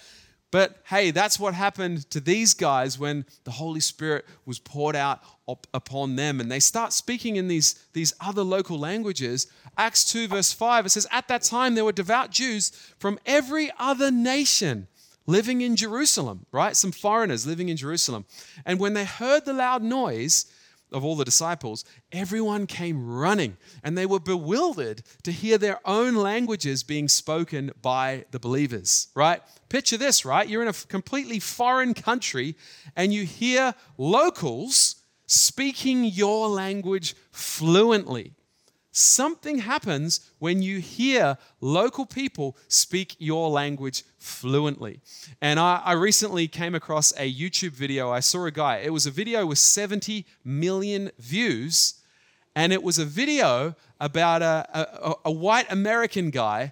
But 0.51 0.77
hey, 0.85 1.11
that's 1.11 1.39
what 1.39 1.53
happened 1.53 2.09
to 2.11 2.19
these 2.19 2.53
guys 2.53 2.99
when 2.99 3.25
the 3.43 3.51
Holy 3.51 3.79
Spirit 3.79 4.25
was 4.45 4.59
poured 4.59 4.95
out 4.95 5.21
op- 5.47 5.67
upon 5.73 6.15
them 6.15 6.39
and 6.39 6.51
they 6.51 6.59
start 6.59 6.93
speaking 6.93 7.35
in 7.35 7.47
these, 7.47 7.73
these 7.93 8.13
other 8.21 8.43
local 8.43 8.77
languages. 8.77 9.47
Acts 9.77 10.09
2, 10.11 10.27
verse 10.27 10.53
5, 10.53 10.85
it 10.85 10.89
says, 10.89 11.07
At 11.11 11.27
that 11.29 11.43
time 11.43 11.75
there 11.75 11.83
were 11.83 11.91
devout 11.91 12.31
Jews 12.31 12.69
from 12.99 13.19
every 13.25 13.71
other 13.79 14.11
nation 14.11 14.87
living 15.25 15.61
in 15.61 15.75
Jerusalem, 15.75 16.45
right? 16.51 16.75
Some 16.75 16.91
foreigners 16.91 17.45
living 17.45 17.69
in 17.69 17.77
Jerusalem. 17.77 18.25
And 18.65 18.79
when 18.79 18.93
they 18.93 19.05
heard 19.05 19.45
the 19.45 19.53
loud 19.53 19.83
noise 19.83 20.45
of 20.91 21.03
all 21.03 21.15
the 21.15 21.25
disciples, 21.25 21.83
everyone 22.11 22.67
came 22.67 23.07
running 23.07 23.57
and 23.83 23.97
they 23.97 24.05
were 24.05 24.19
bewildered 24.19 25.01
to 25.23 25.31
hear 25.31 25.57
their 25.57 25.79
own 25.85 26.15
languages 26.15 26.83
being 26.83 27.07
spoken 27.07 27.71
by 27.81 28.25
the 28.31 28.39
believers, 28.39 29.07
right? 29.15 29.41
Picture 29.69 29.97
this, 29.97 30.25
right? 30.25 30.47
You're 30.47 30.61
in 30.61 30.67
a 30.67 30.73
completely 30.73 31.39
foreign 31.39 31.93
country 31.93 32.55
and 32.95 33.13
you 33.13 33.25
hear 33.25 33.73
locals 33.97 34.95
speaking 35.25 36.05
your 36.05 36.47
language 36.47 37.15
fluently. 37.31 38.33
Something 38.97 39.57
happens 39.57 40.21
when 40.39 40.61
you 40.61 40.79
hear 40.79 41.37
local 41.59 42.05
people 42.05 42.55
speak 42.69 43.17
your 43.19 43.49
language 43.49 44.05
fluently. 44.19 45.01
And 45.41 45.59
I, 45.59 45.81
I, 45.83 45.91
recently 45.91 46.47
came 46.47 46.73
across 46.73 47.11
a 47.17 47.29
YouTube 47.29 47.71
video. 47.71 48.09
I 48.09 48.21
saw 48.21 48.45
a 48.45 48.51
guy, 48.51 48.77
it 48.77 48.93
was 48.93 49.05
a 49.05 49.11
video 49.11 49.45
with 49.45 49.57
70 49.57 50.25
million 50.45 51.11
views, 51.19 51.95
and 52.55 52.71
it 52.71 52.81
was 52.81 52.97
a 52.97 53.03
video 53.03 53.75
about 53.99 54.41
a, 54.41 54.65
a, 54.73 55.15
a 55.25 55.31
white 55.31 55.69
American 55.69 56.29
guy 56.29 56.71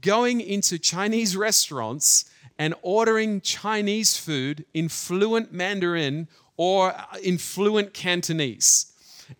going 0.00 0.40
into 0.40 0.76
Chinese 0.76 1.36
restaurants 1.36 2.28
and 2.58 2.74
ordering 2.82 3.40
Chinese 3.40 4.16
food 4.16 4.64
in 4.74 4.88
fluent 4.88 5.52
Mandarin 5.52 6.26
or 6.56 6.96
in 7.22 7.38
fluent 7.38 7.94
Cantonese 7.94 8.89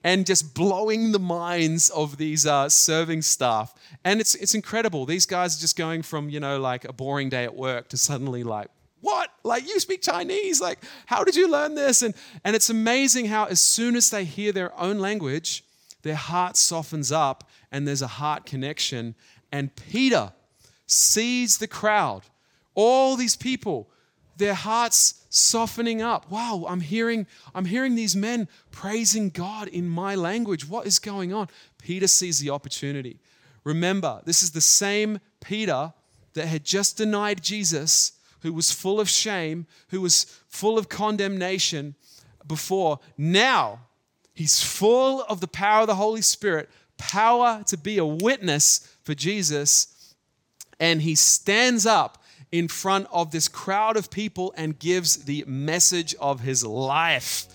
and 0.02 0.26
just 0.26 0.54
blowing 0.54 1.12
the 1.12 1.18
minds 1.18 1.90
of 1.90 2.16
these 2.16 2.46
uh, 2.46 2.68
serving 2.68 3.22
staff. 3.22 3.74
And 4.04 4.20
it's, 4.20 4.34
it's 4.34 4.54
incredible. 4.54 5.06
These 5.06 5.26
guys 5.26 5.56
are 5.56 5.60
just 5.60 5.76
going 5.76 6.02
from, 6.02 6.28
you 6.28 6.40
know, 6.40 6.60
like 6.60 6.84
a 6.84 6.92
boring 6.92 7.28
day 7.28 7.44
at 7.44 7.54
work 7.54 7.88
to 7.88 7.96
suddenly 7.96 8.42
like, 8.42 8.68
what? 9.00 9.30
Like, 9.44 9.66
you 9.66 9.80
speak 9.80 10.02
Chinese? 10.02 10.60
Like, 10.60 10.78
how 11.06 11.24
did 11.24 11.34
you 11.34 11.50
learn 11.50 11.74
this? 11.74 12.02
And, 12.02 12.14
and 12.44 12.54
it's 12.54 12.70
amazing 12.70 13.26
how, 13.26 13.44
as 13.46 13.60
soon 13.60 13.96
as 13.96 14.10
they 14.10 14.24
hear 14.24 14.52
their 14.52 14.78
own 14.78 14.98
language, 14.98 15.64
their 16.02 16.16
heart 16.16 16.56
softens 16.56 17.10
up 17.10 17.48
and 17.72 17.86
there's 17.86 18.02
a 18.02 18.06
heart 18.06 18.46
connection. 18.46 19.14
And 19.52 19.74
Peter 19.74 20.32
sees 20.86 21.58
the 21.58 21.66
crowd, 21.66 22.22
all 22.74 23.16
these 23.16 23.36
people 23.36 23.90
their 24.40 24.54
hearts 24.54 25.24
softening 25.28 26.02
up. 26.02 26.28
Wow, 26.28 26.64
I'm 26.68 26.80
hearing 26.80 27.28
I'm 27.54 27.66
hearing 27.66 27.94
these 27.94 28.16
men 28.16 28.48
praising 28.72 29.30
God 29.30 29.68
in 29.68 29.88
my 29.88 30.16
language. 30.16 30.68
What 30.68 30.86
is 30.86 30.98
going 30.98 31.32
on? 31.32 31.48
Peter 31.80 32.08
sees 32.08 32.40
the 32.40 32.50
opportunity. 32.50 33.20
Remember, 33.62 34.20
this 34.24 34.42
is 34.42 34.50
the 34.50 34.60
same 34.60 35.20
Peter 35.40 35.92
that 36.34 36.46
had 36.46 36.64
just 36.64 36.96
denied 36.96 37.42
Jesus, 37.42 38.12
who 38.40 38.52
was 38.52 38.72
full 38.72 38.98
of 38.98 39.08
shame, 39.08 39.66
who 39.88 40.00
was 40.00 40.24
full 40.48 40.78
of 40.78 40.88
condemnation 40.88 41.94
before. 42.46 42.98
Now, 43.16 43.80
he's 44.34 44.62
full 44.62 45.22
of 45.22 45.40
the 45.40 45.48
power 45.48 45.82
of 45.82 45.86
the 45.86 45.94
Holy 45.94 46.22
Spirit, 46.22 46.68
power 46.96 47.62
to 47.66 47.76
be 47.76 47.98
a 47.98 48.04
witness 48.04 48.96
for 49.02 49.14
Jesus, 49.14 50.14
and 50.78 51.02
he 51.02 51.14
stands 51.14 51.84
up 51.84 52.19
in 52.52 52.68
front 52.68 53.06
of 53.12 53.30
this 53.30 53.48
crowd 53.48 53.96
of 53.96 54.10
people 54.10 54.52
and 54.56 54.78
gives 54.78 55.24
the 55.24 55.44
message 55.46 56.14
of 56.20 56.40
his 56.40 56.64
life. 56.64 57.46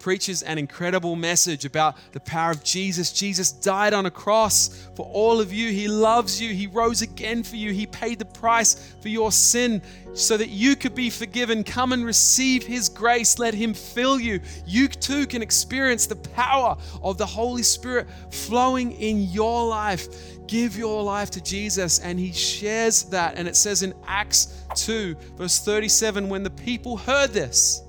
Preaches 0.00 0.42
an 0.42 0.56
incredible 0.56 1.14
message 1.14 1.66
about 1.66 1.94
the 2.12 2.20
power 2.20 2.50
of 2.50 2.64
Jesus. 2.64 3.12
Jesus 3.12 3.52
died 3.52 3.92
on 3.92 4.06
a 4.06 4.10
cross 4.10 4.88
for 4.96 5.04
all 5.04 5.42
of 5.42 5.52
you. 5.52 5.70
He 5.70 5.88
loves 5.88 6.40
you. 6.40 6.54
He 6.54 6.66
rose 6.66 7.02
again 7.02 7.42
for 7.42 7.56
you. 7.56 7.70
He 7.72 7.86
paid 7.86 8.18
the 8.18 8.24
price 8.24 8.94
for 9.02 9.08
your 9.08 9.30
sin 9.30 9.82
so 10.14 10.38
that 10.38 10.48
you 10.48 10.74
could 10.74 10.94
be 10.94 11.10
forgiven. 11.10 11.62
Come 11.62 11.92
and 11.92 12.02
receive 12.02 12.62
His 12.62 12.88
grace. 12.88 13.38
Let 13.38 13.52
Him 13.52 13.74
fill 13.74 14.18
you. 14.18 14.40
You 14.66 14.88
too 14.88 15.26
can 15.26 15.42
experience 15.42 16.06
the 16.06 16.16
power 16.16 16.78
of 17.02 17.18
the 17.18 17.26
Holy 17.26 17.62
Spirit 17.62 18.08
flowing 18.30 18.92
in 18.92 19.24
your 19.24 19.68
life 19.68 20.08
give 20.50 20.76
your 20.76 21.02
life 21.02 21.30
to 21.30 21.40
Jesus. 21.40 22.00
And 22.00 22.18
he 22.18 22.32
shares 22.32 23.04
that. 23.04 23.38
And 23.38 23.46
it 23.46 23.56
says 23.56 23.82
in 23.82 23.94
Acts 24.06 24.64
2, 24.74 25.14
verse 25.36 25.60
37, 25.60 26.28
when 26.28 26.42
the 26.42 26.50
people 26.50 26.96
heard 26.96 27.30
this, 27.30 27.82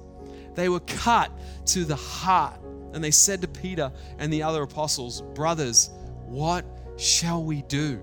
they 0.54 0.70
were 0.70 0.80
cut 0.82 1.32
to 1.68 1.84
the 1.84 1.96
heart. 1.96 2.62
And 2.94 3.04
they 3.04 3.12
said 3.12 3.42
to 3.42 3.48
Peter 3.48 3.92
and 4.20 4.32
the 4.32 4.44
other 4.44 4.64
apostles, 4.64 5.22
Brothers, 5.34 5.90
what 6.28 6.64
shall 6.98 7.44
we 7.44 7.64
do? 7.64 8.00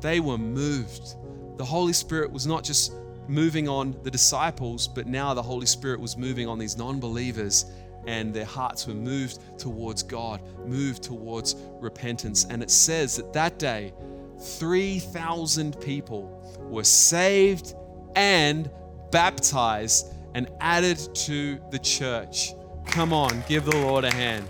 They 0.00 0.20
were 0.20 0.38
moved. 0.38 1.16
The 1.58 1.64
Holy 1.64 1.92
Spirit 1.92 2.32
was 2.32 2.46
not 2.46 2.64
just 2.64 2.94
moving 3.28 3.68
on 3.68 3.94
the 4.02 4.10
disciples, 4.10 4.88
but 4.88 5.06
now 5.06 5.34
the 5.34 5.42
Holy 5.42 5.66
Spirit 5.66 6.00
was 6.00 6.16
moving 6.16 6.48
on 6.48 6.58
these 6.58 6.78
non 6.78 6.98
believers 6.98 7.66
and 8.06 8.32
their 8.32 8.44
hearts 8.44 8.86
were 8.86 8.94
moved 8.94 9.40
towards 9.58 10.02
God, 10.02 10.40
moved 10.66 11.02
towards 11.02 11.56
repentance. 11.80 12.46
And 12.48 12.62
it 12.62 12.70
says 12.70 13.16
that 13.16 13.32
that 13.32 13.58
day, 13.58 13.92
3,000 14.38 15.78
people 15.80 16.42
were 16.70 16.84
saved 16.84 17.74
and 18.16 18.70
baptized 19.10 20.14
and 20.34 20.48
added 20.60 20.98
to 21.14 21.60
the 21.70 21.78
church. 21.78 22.54
Come 22.86 23.12
on, 23.12 23.42
give 23.48 23.64
the 23.64 23.76
Lord 23.76 24.04
a 24.04 24.12
hand. 24.12 24.46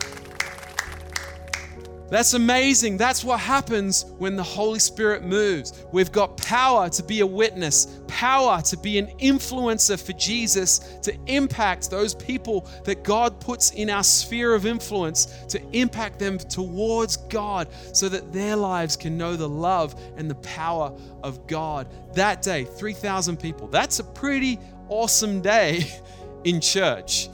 That's 2.10 2.34
amazing. 2.34 2.96
That's 2.96 3.22
what 3.22 3.38
happens 3.38 4.04
when 4.18 4.34
the 4.34 4.42
Holy 4.42 4.80
Spirit 4.80 5.22
moves. 5.22 5.84
We've 5.92 6.10
got 6.10 6.36
power 6.36 6.88
to 6.90 7.02
be 7.04 7.20
a 7.20 7.26
witness, 7.26 8.00
power 8.08 8.60
to 8.62 8.76
be 8.76 8.98
an 8.98 9.06
influencer 9.18 10.00
for 10.00 10.12
Jesus, 10.14 10.80
to 11.02 11.16
impact 11.26 11.88
those 11.88 12.14
people 12.14 12.68
that 12.84 13.04
God 13.04 13.40
puts 13.40 13.70
in 13.70 13.88
our 13.88 14.02
sphere 14.02 14.54
of 14.54 14.66
influence, 14.66 15.26
to 15.48 15.62
impact 15.72 16.18
them 16.18 16.36
towards 16.36 17.16
God 17.16 17.68
so 17.92 18.08
that 18.08 18.32
their 18.32 18.56
lives 18.56 18.96
can 18.96 19.16
know 19.16 19.36
the 19.36 19.48
love 19.48 19.94
and 20.16 20.28
the 20.28 20.34
power 20.36 20.92
of 21.22 21.46
God. 21.46 21.86
That 22.14 22.42
day, 22.42 22.64
3,000 22.64 23.38
people. 23.38 23.68
That's 23.68 24.00
a 24.00 24.04
pretty 24.04 24.58
awesome 24.88 25.40
day 25.40 25.86
in 26.44 26.60
church. 26.60 27.28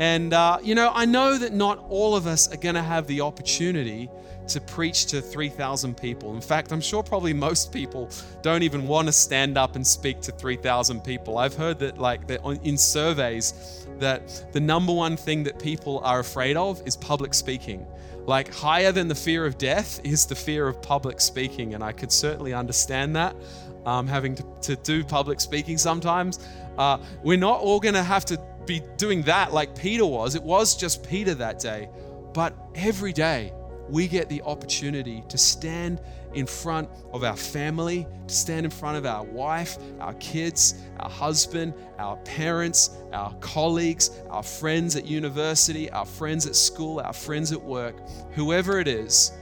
And, 0.00 0.32
uh, 0.32 0.58
you 0.62 0.74
know, 0.74 0.90
I 0.94 1.04
know 1.04 1.36
that 1.36 1.52
not 1.52 1.84
all 1.90 2.16
of 2.16 2.26
us 2.26 2.50
are 2.50 2.56
going 2.56 2.74
to 2.74 2.82
have 2.82 3.06
the 3.06 3.20
opportunity 3.20 4.08
to 4.48 4.58
preach 4.58 5.04
to 5.06 5.20
3,000 5.20 5.94
people. 5.94 6.34
In 6.34 6.40
fact, 6.40 6.72
I'm 6.72 6.80
sure 6.80 7.02
probably 7.02 7.34
most 7.34 7.70
people 7.70 8.08
don't 8.40 8.62
even 8.62 8.88
want 8.88 9.08
to 9.08 9.12
stand 9.12 9.58
up 9.58 9.76
and 9.76 9.86
speak 9.86 10.22
to 10.22 10.32
3,000 10.32 11.04
people. 11.04 11.36
I've 11.36 11.54
heard 11.54 11.78
that, 11.80 11.98
like, 11.98 12.26
that 12.28 12.42
in 12.64 12.78
surveys, 12.78 13.86
that 13.98 14.46
the 14.52 14.60
number 14.60 14.90
one 14.90 15.18
thing 15.18 15.44
that 15.44 15.58
people 15.58 16.00
are 16.02 16.20
afraid 16.20 16.56
of 16.56 16.80
is 16.86 16.96
public 16.96 17.34
speaking. 17.34 17.86
Like, 18.24 18.52
higher 18.54 18.92
than 18.92 19.06
the 19.06 19.14
fear 19.14 19.44
of 19.44 19.58
death 19.58 20.00
is 20.02 20.24
the 20.24 20.34
fear 20.34 20.66
of 20.66 20.80
public 20.80 21.20
speaking. 21.20 21.74
And 21.74 21.84
I 21.84 21.92
could 21.92 22.10
certainly 22.10 22.54
understand 22.54 23.14
that, 23.16 23.36
um, 23.84 24.06
having 24.06 24.34
to, 24.36 24.44
to, 24.62 24.76
do 24.76 25.04
public 25.04 25.42
speaking 25.42 25.76
sometimes. 25.76 26.38
Uh, 26.78 26.96
we're 27.22 27.36
not 27.36 27.60
all 27.60 27.80
going 27.80 27.94
to 27.94 28.02
have 28.02 28.24
to 28.26 28.40
be 28.70 28.80
doing 28.96 29.22
that 29.22 29.52
like 29.52 29.76
Peter 29.76 30.06
was. 30.06 30.36
It 30.36 30.42
was 30.44 30.76
just 30.76 31.08
Peter 31.08 31.34
that 31.34 31.58
day. 31.58 31.88
But 32.32 32.54
every 32.76 33.12
day, 33.12 33.52
we 33.88 34.06
get 34.06 34.28
the 34.28 34.42
opportunity 34.42 35.24
to 35.28 35.36
stand 35.36 36.00
in 36.34 36.46
front 36.46 36.88
of 37.12 37.24
our 37.24 37.36
family, 37.36 38.06
to 38.28 38.32
stand 38.32 38.64
in 38.64 38.70
front 38.70 38.96
of 38.96 39.04
our 39.04 39.24
wife, 39.24 39.76
our 39.98 40.14
kids, 40.14 40.74
our 41.00 41.10
husband, 41.10 41.74
our 41.98 42.16
parents, 42.18 42.90
our 43.12 43.34
colleagues, 43.40 44.12
our 44.28 44.44
friends 44.44 44.94
at 44.94 45.04
university, 45.04 45.90
our 45.90 46.06
friends 46.06 46.46
at 46.46 46.54
school, 46.54 47.00
our 47.00 47.12
friends 47.12 47.50
at 47.50 47.60
work, 47.60 47.96
whoever 48.30 48.78
it 48.78 48.86
is, 48.86 49.32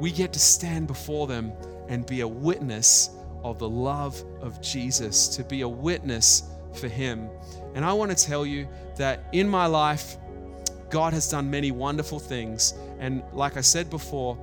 we 0.00 0.10
get 0.10 0.32
to 0.32 0.40
stand 0.40 0.88
before 0.88 1.28
them 1.28 1.52
and 1.86 2.04
be 2.04 2.22
a 2.22 2.28
witness 2.28 3.10
of 3.44 3.60
the 3.60 3.68
love 3.68 4.24
of 4.40 4.60
Jesus, 4.60 5.28
to 5.28 5.44
be 5.44 5.60
a 5.60 5.68
witness 5.68 6.42
for 6.74 6.88
Him. 6.88 7.28
And 7.74 7.84
I 7.84 7.92
want 7.92 8.16
to 8.16 8.26
tell 8.26 8.44
you 8.44 8.68
that 8.96 9.24
in 9.32 9.48
my 9.48 9.66
life, 9.66 10.16
God 10.90 11.12
has 11.12 11.30
done 11.30 11.50
many 11.50 11.70
wonderful 11.70 12.18
things. 12.18 12.74
And 12.98 13.22
like 13.32 13.56
I 13.56 13.62
said 13.62 13.88
before, 13.88 14.38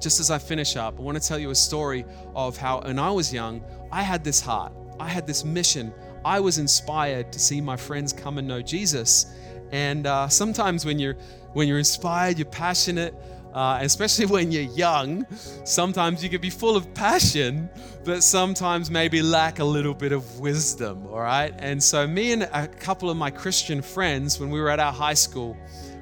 just 0.00 0.18
as 0.18 0.30
I 0.30 0.38
finish 0.38 0.76
up, 0.76 0.98
I 0.98 1.02
want 1.02 1.20
to 1.20 1.26
tell 1.26 1.38
you 1.38 1.50
a 1.50 1.54
story 1.54 2.04
of 2.34 2.56
how 2.56 2.80
when 2.80 2.98
I 2.98 3.10
was 3.10 3.32
young, 3.32 3.62
I 3.92 4.02
had 4.02 4.24
this 4.24 4.40
heart, 4.40 4.72
I 4.98 5.08
had 5.08 5.26
this 5.26 5.44
mission. 5.44 5.92
I 6.24 6.40
was 6.40 6.58
inspired 6.58 7.32
to 7.32 7.38
see 7.38 7.60
my 7.60 7.76
friends 7.76 8.12
come 8.12 8.36
and 8.38 8.46
know 8.46 8.60
Jesus. 8.60 9.34
And 9.72 10.06
uh, 10.06 10.28
sometimes 10.28 10.84
when 10.84 10.98
you're 10.98 11.16
when 11.52 11.66
you're 11.66 11.78
inspired, 11.78 12.38
you're 12.38 12.46
passionate, 12.46 13.14
uh, 13.52 13.78
especially 13.82 14.26
when 14.34 14.50
you're 14.50 14.62
young, 14.62 15.26
sometimes 15.64 16.22
you 16.22 16.30
can 16.30 16.40
be 16.40 16.50
full 16.50 16.76
of 16.76 16.92
passion, 16.94 17.68
but 18.04 18.22
sometimes 18.22 18.90
maybe 18.90 19.22
lack 19.22 19.58
a 19.58 19.64
little 19.64 19.94
bit 19.94 20.12
of 20.12 20.40
wisdom, 20.40 21.06
all 21.06 21.20
right? 21.20 21.54
And 21.58 21.82
so, 21.82 22.06
me 22.06 22.32
and 22.32 22.42
a 22.44 22.66
couple 22.66 23.10
of 23.10 23.16
my 23.16 23.30
Christian 23.30 23.82
friends, 23.82 24.40
when 24.40 24.50
we 24.50 24.60
were 24.60 24.70
at 24.70 24.80
our 24.80 24.92
high 24.92 25.14
school, 25.14 25.56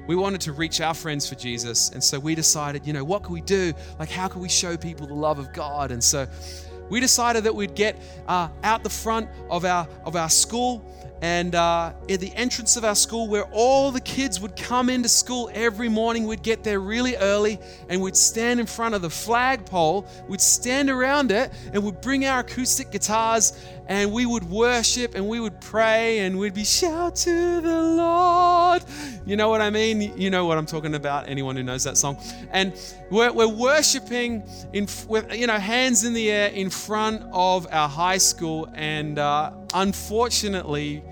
we 0.09 0.15
wanted 0.15 0.41
to 0.41 0.53
reach 0.53 0.81
our 0.81 0.95
friends 0.95 1.29
for 1.29 1.35
Jesus. 1.35 1.91
And 1.91 2.03
so 2.03 2.17
we 2.17 2.33
decided, 2.33 2.87
you 2.87 2.93
know, 2.93 3.03
what 3.03 3.21
can 3.21 3.31
we 3.31 3.41
do? 3.41 3.73
Like, 3.99 4.09
how 4.09 4.27
can 4.27 4.41
we 4.41 4.49
show 4.49 4.75
people 4.75 5.05
the 5.05 5.13
love 5.13 5.37
of 5.37 5.53
God? 5.53 5.91
And 5.91 6.03
so 6.03 6.27
we 6.89 6.99
decided 6.99 7.43
that 7.43 7.53
we'd 7.53 7.75
get 7.75 7.95
uh, 8.27 8.49
out 8.63 8.83
the 8.83 8.89
front 8.89 9.29
of 9.51 9.65
our, 9.65 9.87
of 10.05 10.15
our 10.15 10.29
school 10.29 10.83
and 11.21 11.53
uh, 11.55 11.91
at 12.09 12.19
the 12.19 12.33
entrance 12.35 12.77
of 12.77 12.85
our 12.85 12.95
school, 12.95 13.27
where 13.27 13.45
all 13.51 13.91
the 13.91 13.99
kids 13.99 14.39
would 14.39 14.55
come 14.55 14.89
into 14.89 15.09
school 15.09 15.49
every 15.53 15.89
morning, 15.89 16.25
we'd 16.27 16.43
get 16.43 16.63
there 16.63 16.79
really 16.79 17.15
early 17.17 17.59
and 17.89 18.01
we'd 18.01 18.15
stand 18.15 18.59
in 18.59 18.65
front 18.65 18.95
of 18.95 19.01
the 19.01 19.09
flagpole, 19.09 20.07
we'd 20.27 20.41
stand 20.41 20.89
around 20.89 21.31
it, 21.31 21.51
and 21.73 21.83
we'd 21.83 21.99
bring 22.01 22.25
our 22.25 22.39
acoustic 22.39 22.91
guitars 22.91 23.53
and 23.89 24.11
we 24.13 24.25
would 24.25 24.43
worship 24.43 25.15
and 25.15 25.27
we 25.27 25.39
would 25.39 25.59
pray 25.59 26.19
and 26.19 26.37
we'd 26.37 26.53
be 26.53 26.63
shout 26.63 27.15
to 27.15 27.59
the 27.59 27.81
Lord. 27.81 28.83
You 29.25 29.35
know 29.35 29.49
what 29.49 29.61
I 29.61 29.71
mean? 29.71 30.15
You 30.17 30.29
know 30.29 30.45
what 30.45 30.57
I'm 30.59 30.67
talking 30.67 30.93
about, 30.93 31.27
anyone 31.27 31.55
who 31.55 31.63
knows 31.63 31.83
that 31.83 31.97
song. 31.97 32.17
And 32.51 32.73
we're, 33.09 33.31
we're 33.31 33.47
worshiping 33.47 34.43
in, 34.73 34.87
with, 35.07 35.33
you 35.33 35.47
know, 35.47 35.57
hands 35.57 36.05
in 36.05 36.13
the 36.13 36.31
air 36.31 36.49
in 36.49 36.69
front 36.69 37.23
of 37.33 37.67
our 37.71 37.89
high 37.89 38.19
school. 38.19 38.69
And 38.75 39.17
uh, 39.17 39.51
unfortunately, 39.73 41.03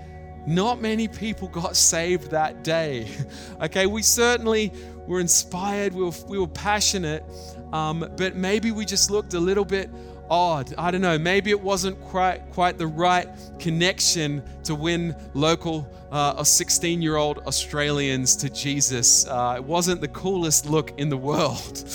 not 0.46 0.80
many 0.80 1.08
people 1.08 1.48
got 1.48 1.76
saved 1.76 2.30
that 2.30 2.64
day. 2.64 3.08
okay, 3.62 3.86
we 3.86 4.02
certainly 4.02 4.72
were 5.06 5.20
inspired, 5.20 5.92
we 5.92 6.04
were, 6.04 6.12
we 6.26 6.38
were 6.38 6.48
passionate, 6.48 7.24
um, 7.72 8.08
but 8.16 8.36
maybe 8.36 8.70
we 8.70 8.84
just 8.84 9.10
looked 9.10 9.34
a 9.34 9.40
little 9.40 9.64
bit 9.64 9.90
odd. 10.30 10.74
I 10.76 10.90
don't 10.90 11.00
know. 11.00 11.18
Maybe 11.18 11.50
it 11.50 11.60
wasn't 11.60 12.00
quite 12.00 12.50
quite 12.52 12.78
the 12.78 12.86
right 12.86 13.28
connection 13.58 14.42
to 14.64 14.74
win 14.74 15.16
local 15.34 15.88
uh, 16.10 16.42
16 16.42 17.02
year 17.02 17.16
old 17.16 17.38
Australians 17.40 18.36
to 18.36 18.50
Jesus. 18.50 19.26
Uh, 19.26 19.54
it 19.56 19.64
wasn't 19.64 20.00
the 20.00 20.08
coolest 20.08 20.66
look 20.66 20.98
in 20.98 21.08
the 21.08 21.16
world. 21.28 21.88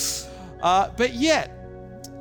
Uh, 0.62 0.90
but 0.96 1.14
yet, 1.14 1.52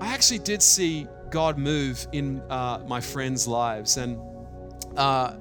I 0.01 0.09
actually 0.09 0.41
did 0.41 0.63
see 0.63 1.07
God 1.31 1.57
move 1.59 2.07
in 2.13 2.41
uh, 2.51 2.83
my 2.87 3.01
friends' 3.01 3.47
lives, 3.47 3.97
and 3.97 4.19
uh, 4.97 5.37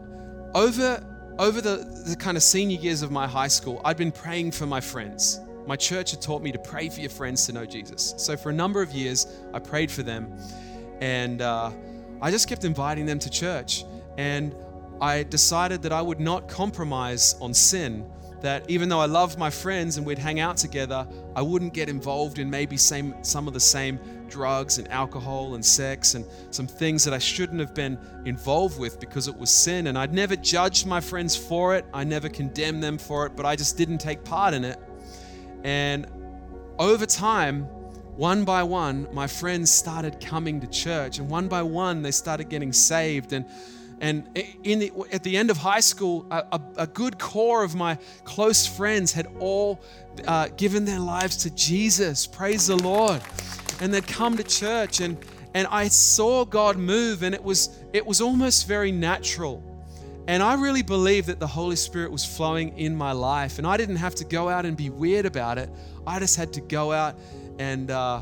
over 0.54 1.06
over 1.40 1.62
the, 1.62 1.78
the 2.06 2.16
kind 2.16 2.38
of 2.38 2.44
senior 2.44 2.80
years 2.80 3.02
of 3.02 3.12
my 3.12 3.28
high 3.28 3.48
school, 3.48 3.82
I'd 3.84 3.98
been 3.98 4.12
praying 4.12 4.52
for 4.52 4.68
my 4.68 4.80
friends. 4.80 5.40
My 5.66 5.76
church 5.76 6.12
had 6.12 6.22
taught 6.22 6.44
me 6.44 6.52
to 6.52 6.60
pray 6.60 6.90
for 6.90 7.00
your 7.00 7.10
friends 7.10 7.46
to 7.48 7.54
know 7.54 7.66
Jesus. 7.66 8.14
So 8.18 8.38
for 8.38 8.50
a 8.50 8.54
number 8.54 8.82
of 8.82 8.92
years, 8.92 9.28
I 9.54 9.60
prayed 9.60 9.90
for 9.90 10.04
them. 10.04 10.32
And 11.00 11.42
uh, 11.42 11.72
I 12.22 12.30
just 12.30 12.48
kept 12.48 12.64
inviting 12.64 13.06
them 13.06 13.18
to 13.20 13.30
church. 13.30 13.86
And 14.18 14.56
I 15.02 15.24
decided 15.24 15.82
that 15.82 15.92
I 15.92 16.02
would 16.02 16.20
not 16.20 16.48
compromise 16.48 17.36
on 17.42 17.54
sin. 17.54 18.06
That 18.42 18.70
even 18.70 18.90
though 18.90 19.00
I 19.00 19.06
loved 19.06 19.38
my 19.38 19.50
friends 19.50 19.98
and 19.98 20.06
we'd 20.06 20.18
hang 20.18 20.40
out 20.40 20.58
together, 20.58 21.08
I 21.36 21.42
wouldn't 21.42 21.74
get 21.74 21.90
involved 21.90 22.40
in 22.40 22.50
maybe 22.50 22.76
same, 22.76 23.16
some 23.24 23.48
of 23.48 23.54
the 23.54 23.60
same 23.60 24.00
drugs 24.30 24.78
and 24.80 24.90
alcohol 24.90 25.54
and 25.54 25.64
sex 25.64 26.16
and 26.16 26.26
some 26.50 26.66
things 26.66 27.04
that 27.04 27.14
I 27.14 27.20
shouldn't 27.20 27.60
have 27.60 27.76
been 27.76 28.00
involved 28.26 28.80
with 28.80 29.00
because 29.00 29.28
it 29.28 29.38
was 29.38 29.52
sin. 29.52 29.88
And 29.88 29.98
I'd 29.98 30.14
never 30.14 30.36
judged 30.36 30.88
my 30.88 31.02
friends 31.02 31.36
for 31.36 31.76
it, 31.76 31.86
I 31.94 32.04
never 32.04 32.30
condemned 32.30 32.82
them 32.82 32.98
for 32.98 33.26
it, 33.28 33.36
but 33.36 33.46
I 33.46 33.56
just 33.56 33.78
didn't 33.78 34.00
take 34.00 34.24
part 34.24 34.54
in 34.54 34.64
it. 34.66 34.80
And 35.64 36.08
over 36.80 37.06
time, 37.06 37.68
one 38.16 38.44
by 38.44 38.64
one, 38.64 39.08
my 39.14 39.28
friends 39.28 39.72
started 39.72 40.20
coming 40.20 40.60
to 40.62 40.68
church, 40.68 41.20
and 41.20 41.30
one 41.30 41.48
by 41.48 41.62
one, 41.62 42.02
they 42.02 42.12
started 42.12 42.50
getting 42.50 42.74
saved. 42.74 43.34
And 43.34 43.46
and 44.02 44.28
in 44.64 44.80
the, 44.80 44.92
at 45.12 45.24
the 45.24 45.38
end 45.38 45.52
of 45.52 45.58
high 45.58 45.80
school, 45.80 46.26
a, 46.32 46.60
a, 46.76 46.88
good 46.88 47.20
core 47.20 47.64
of 47.64 47.76
my 47.76 48.00
close 48.24 48.66
friends 48.66 49.14
had 49.14 49.28
all 49.40 49.80
uh, 50.28 50.48
given 50.58 50.86
their 50.86 51.00
lives 51.00 51.38
to 51.38 51.52
Jesus. 51.52 52.26
Praise 52.26 52.66
the 52.66 52.78
Lord! 52.78 53.22
And 53.80 53.94
they'd 53.94 54.08
come 54.08 54.38
to 54.38 54.44
church, 54.44 55.02
and 55.02 55.18
and 55.54 55.68
I 55.68 55.88
saw 55.88 56.46
God 56.46 56.78
move, 56.78 57.22
and 57.22 57.36
it 57.36 57.44
was 57.44 57.78
it 57.94 58.04
was 58.04 58.22
almost 58.22 58.68
very 58.68 58.92
natural. 58.92 59.64
And 60.28 60.42
I 60.42 60.56
really 60.56 60.82
believe 60.82 61.28
that 61.28 61.40
the 61.40 61.48
Holy 61.48 61.76
Spirit 61.76 62.12
was 62.12 62.26
flowing 62.26 62.78
in 62.80 62.96
my 62.96 63.12
life, 63.12 63.60
and 63.60 63.68
I 63.68 63.78
didn't 63.78 63.98
have 63.98 64.16
to 64.16 64.26
go 64.26 64.50
out 64.50 64.66
and 64.66 64.76
be 64.76 64.90
weird 64.90 65.28
about 65.28 65.60
it. 65.60 65.70
I 66.08 66.18
just 66.18 66.38
had 66.38 66.54
to 66.54 66.62
go 66.62 66.92
out 66.92 67.16
and 67.60 67.92
uh, 67.92 68.22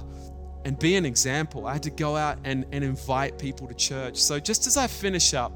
and 0.65 0.77
be 0.77 0.95
an 0.95 1.05
example. 1.05 1.67
I 1.67 1.73
had 1.73 1.83
to 1.83 1.89
go 1.89 2.15
out 2.15 2.37
and, 2.43 2.65
and 2.71 2.83
invite 2.83 3.37
people 3.39 3.67
to 3.67 3.73
church. 3.73 4.17
So 4.17 4.39
just 4.39 4.67
as 4.67 4.77
I 4.77 4.87
finish 4.87 5.33
up, 5.33 5.53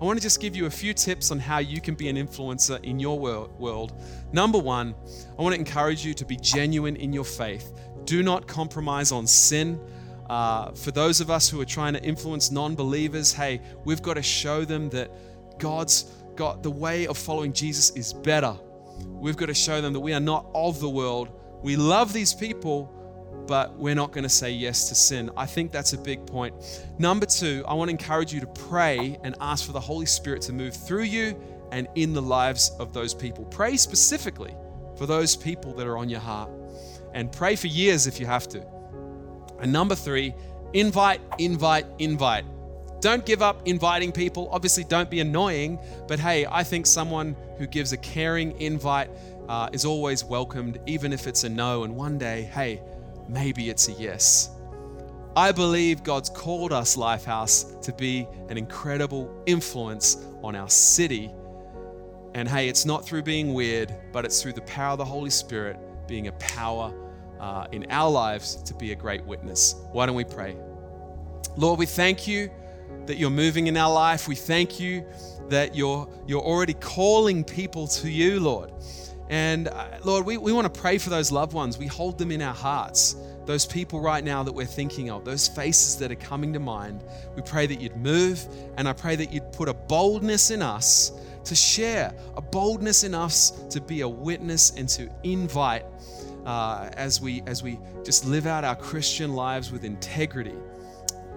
I 0.00 0.04
want 0.04 0.18
to 0.18 0.22
just 0.22 0.40
give 0.40 0.54
you 0.54 0.66
a 0.66 0.70
few 0.70 0.94
tips 0.94 1.30
on 1.30 1.38
how 1.38 1.58
you 1.58 1.80
can 1.80 1.94
be 1.94 2.08
an 2.08 2.16
influencer 2.16 2.82
in 2.84 3.00
your 3.00 3.18
world. 3.18 3.92
Number 4.32 4.58
one, 4.58 4.94
I 5.38 5.42
want 5.42 5.54
to 5.54 5.58
encourage 5.58 6.04
you 6.04 6.14
to 6.14 6.24
be 6.24 6.36
genuine 6.36 6.96
in 6.96 7.12
your 7.12 7.24
faith. 7.24 7.72
Do 8.04 8.22
not 8.22 8.46
compromise 8.46 9.12
on 9.12 9.26
sin. 9.26 9.80
Uh, 10.28 10.72
for 10.72 10.90
those 10.90 11.20
of 11.20 11.30
us 11.30 11.48
who 11.48 11.60
are 11.60 11.66
trying 11.66 11.94
to 11.94 12.02
influence 12.02 12.50
non 12.50 12.74
believers, 12.74 13.32
hey, 13.32 13.60
we've 13.84 14.02
got 14.02 14.14
to 14.14 14.22
show 14.22 14.64
them 14.64 14.88
that 14.90 15.10
God's 15.58 16.04
got 16.36 16.62
the 16.62 16.70
way 16.70 17.06
of 17.06 17.16
following 17.16 17.52
Jesus 17.52 17.90
is 17.90 18.12
better. 18.12 18.56
We've 19.06 19.36
got 19.36 19.46
to 19.46 19.54
show 19.54 19.80
them 19.80 19.92
that 19.92 20.00
we 20.00 20.12
are 20.12 20.20
not 20.20 20.46
of 20.54 20.80
the 20.80 20.88
world. 20.88 21.30
We 21.62 21.76
love 21.76 22.12
these 22.12 22.34
people, 22.34 22.92
but 23.46 23.76
we're 23.78 23.94
not 23.94 24.12
going 24.12 24.24
to 24.24 24.28
say 24.28 24.50
yes 24.50 24.88
to 24.88 24.94
sin. 24.94 25.30
I 25.36 25.46
think 25.46 25.72
that's 25.72 25.92
a 25.92 25.98
big 25.98 26.26
point. 26.26 26.54
Number 26.98 27.26
two, 27.26 27.64
I 27.68 27.74
want 27.74 27.88
to 27.88 27.92
encourage 27.92 28.32
you 28.32 28.40
to 28.40 28.46
pray 28.46 29.18
and 29.22 29.34
ask 29.40 29.66
for 29.66 29.72
the 29.72 29.80
Holy 29.80 30.06
Spirit 30.06 30.42
to 30.42 30.52
move 30.52 30.74
through 30.74 31.02
you 31.02 31.40
and 31.72 31.88
in 31.94 32.12
the 32.12 32.22
lives 32.22 32.72
of 32.78 32.92
those 32.92 33.14
people. 33.14 33.44
Pray 33.46 33.76
specifically 33.76 34.54
for 34.96 35.06
those 35.06 35.36
people 35.36 35.72
that 35.74 35.86
are 35.86 35.98
on 35.98 36.08
your 36.08 36.20
heart 36.20 36.50
and 37.12 37.30
pray 37.30 37.56
for 37.56 37.66
years 37.66 38.06
if 38.06 38.20
you 38.20 38.26
have 38.26 38.48
to. 38.48 38.64
And 39.60 39.72
number 39.72 39.94
three, 39.94 40.34
invite, 40.72 41.20
invite, 41.38 41.86
invite. 41.98 42.44
Don't 43.00 43.26
give 43.26 43.42
up 43.42 43.66
inviting 43.66 44.12
people. 44.12 44.48
Obviously, 44.50 44.84
don't 44.84 45.10
be 45.10 45.20
annoying, 45.20 45.78
but 46.08 46.18
hey, 46.18 46.46
I 46.46 46.64
think 46.64 46.86
someone 46.86 47.36
who 47.58 47.66
gives 47.66 47.92
a 47.92 47.98
caring 47.98 48.58
invite 48.60 49.10
uh, 49.48 49.68
is 49.72 49.84
always 49.84 50.24
welcomed, 50.24 50.80
even 50.86 51.12
if 51.12 51.26
it's 51.26 51.44
a 51.44 51.48
no. 51.48 51.84
And 51.84 51.94
one 51.94 52.18
day, 52.18 52.42
hey, 52.54 52.80
maybe 53.28 53.70
it's 53.70 53.88
a 53.88 53.92
yes. 53.92 54.50
I 55.36 55.50
believe 55.50 56.04
God's 56.04 56.30
called 56.30 56.72
us, 56.72 56.96
Lifehouse, 56.96 57.80
to 57.82 57.92
be 57.92 58.28
an 58.48 58.56
incredible 58.56 59.42
influence 59.46 60.24
on 60.42 60.54
our 60.54 60.68
city. 60.68 61.32
And 62.34 62.48
hey, 62.48 62.68
it's 62.68 62.84
not 62.84 63.04
through 63.04 63.22
being 63.22 63.52
weird, 63.52 63.92
but 64.12 64.24
it's 64.24 64.40
through 64.40 64.52
the 64.52 64.62
power 64.62 64.92
of 64.92 64.98
the 64.98 65.04
Holy 65.04 65.30
Spirit 65.30 65.76
being 66.06 66.28
a 66.28 66.32
power 66.32 66.94
uh, 67.40 67.66
in 67.72 67.90
our 67.90 68.10
lives 68.10 68.56
to 68.62 68.74
be 68.74 68.92
a 68.92 68.94
great 68.94 69.24
witness. 69.24 69.74
Why 69.92 70.06
don't 70.06 70.14
we 70.14 70.24
pray? 70.24 70.56
Lord, 71.56 71.78
we 71.78 71.86
thank 71.86 72.28
you 72.28 72.50
that 73.06 73.16
you're 73.16 73.30
moving 73.30 73.66
in 73.66 73.76
our 73.76 73.92
life. 73.92 74.28
We 74.28 74.34
thank 74.34 74.78
you 74.78 75.04
that 75.48 75.74
you're, 75.74 76.08
you're 76.26 76.42
already 76.42 76.74
calling 76.74 77.44
people 77.44 77.86
to 77.88 78.08
you, 78.08 78.40
Lord. 78.40 78.72
And 79.30 79.68
uh, 79.68 79.86
Lord, 80.04 80.26
we, 80.26 80.36
we 80.36 80.52
want 80.52 80.72
to 80.72 80.80
pray 80.80 80.98
for 80.98 81.10
those 81.10 81.32
loved 81.32 81.52
ones. 81.52 81.78
We 81.78 81.86
hold 81.86 82.18
them 82.18 82.30
in 82.30 82.42
our 82.42 82.54
hearts. 82.54 83.16
Those 83.46 83.66
people 83.66 84.00
right 84.00 84.24
now 84.24 84.42
that 84.42 84.52
we're 84.52 84.64
thinking 84.64 85.10
of, 85.10 85.24
those 85.24 85.48
faces 85.48 85.96
that 85.98 86.10
are 86.10 86.16
coming 86.16 86.52
to 86.52 86.58
mind. 86.58 87.02
We 87.36 87.42
pray 87.42 87.66
that 87.66 87.80
you'd 87.80 87.96
move, 87.96 88.46
and 88.76 88.88
I 88.88 88.92
pray 88.92 89.16
that 89.16 89.32
you'd 89.32 89.52
put 89.52 89.68
a 89.68 89.74
boldness 89.74 90.50
in 90.50 90.62
us 90.62 91.12
to 91.44 91.54
share, 91.54 92.14
a 92.36 92.40
boldness 92.40 93.04
in 93.04 93.14
us 93.14 93.50
to 93.68 93.80
be 93.80 94.00
a 94.00 94.08
witness 94.08 94.72
and 94.76 94.88
to 94.90 95.10
invite 95.24 95.84
uh, 96.46 96.90
as 96.94 97.20
we 97.20 97.42
as 97.46 97.62
we 97.62 97.78
just 98.02 98.24
live 98.24 98.46
out 98.46 98.64
our 98.64 98.76
Christian 98.76 99.34
lives 99.34 99.70
with 99.70 99.84
integrity 99.84 100.54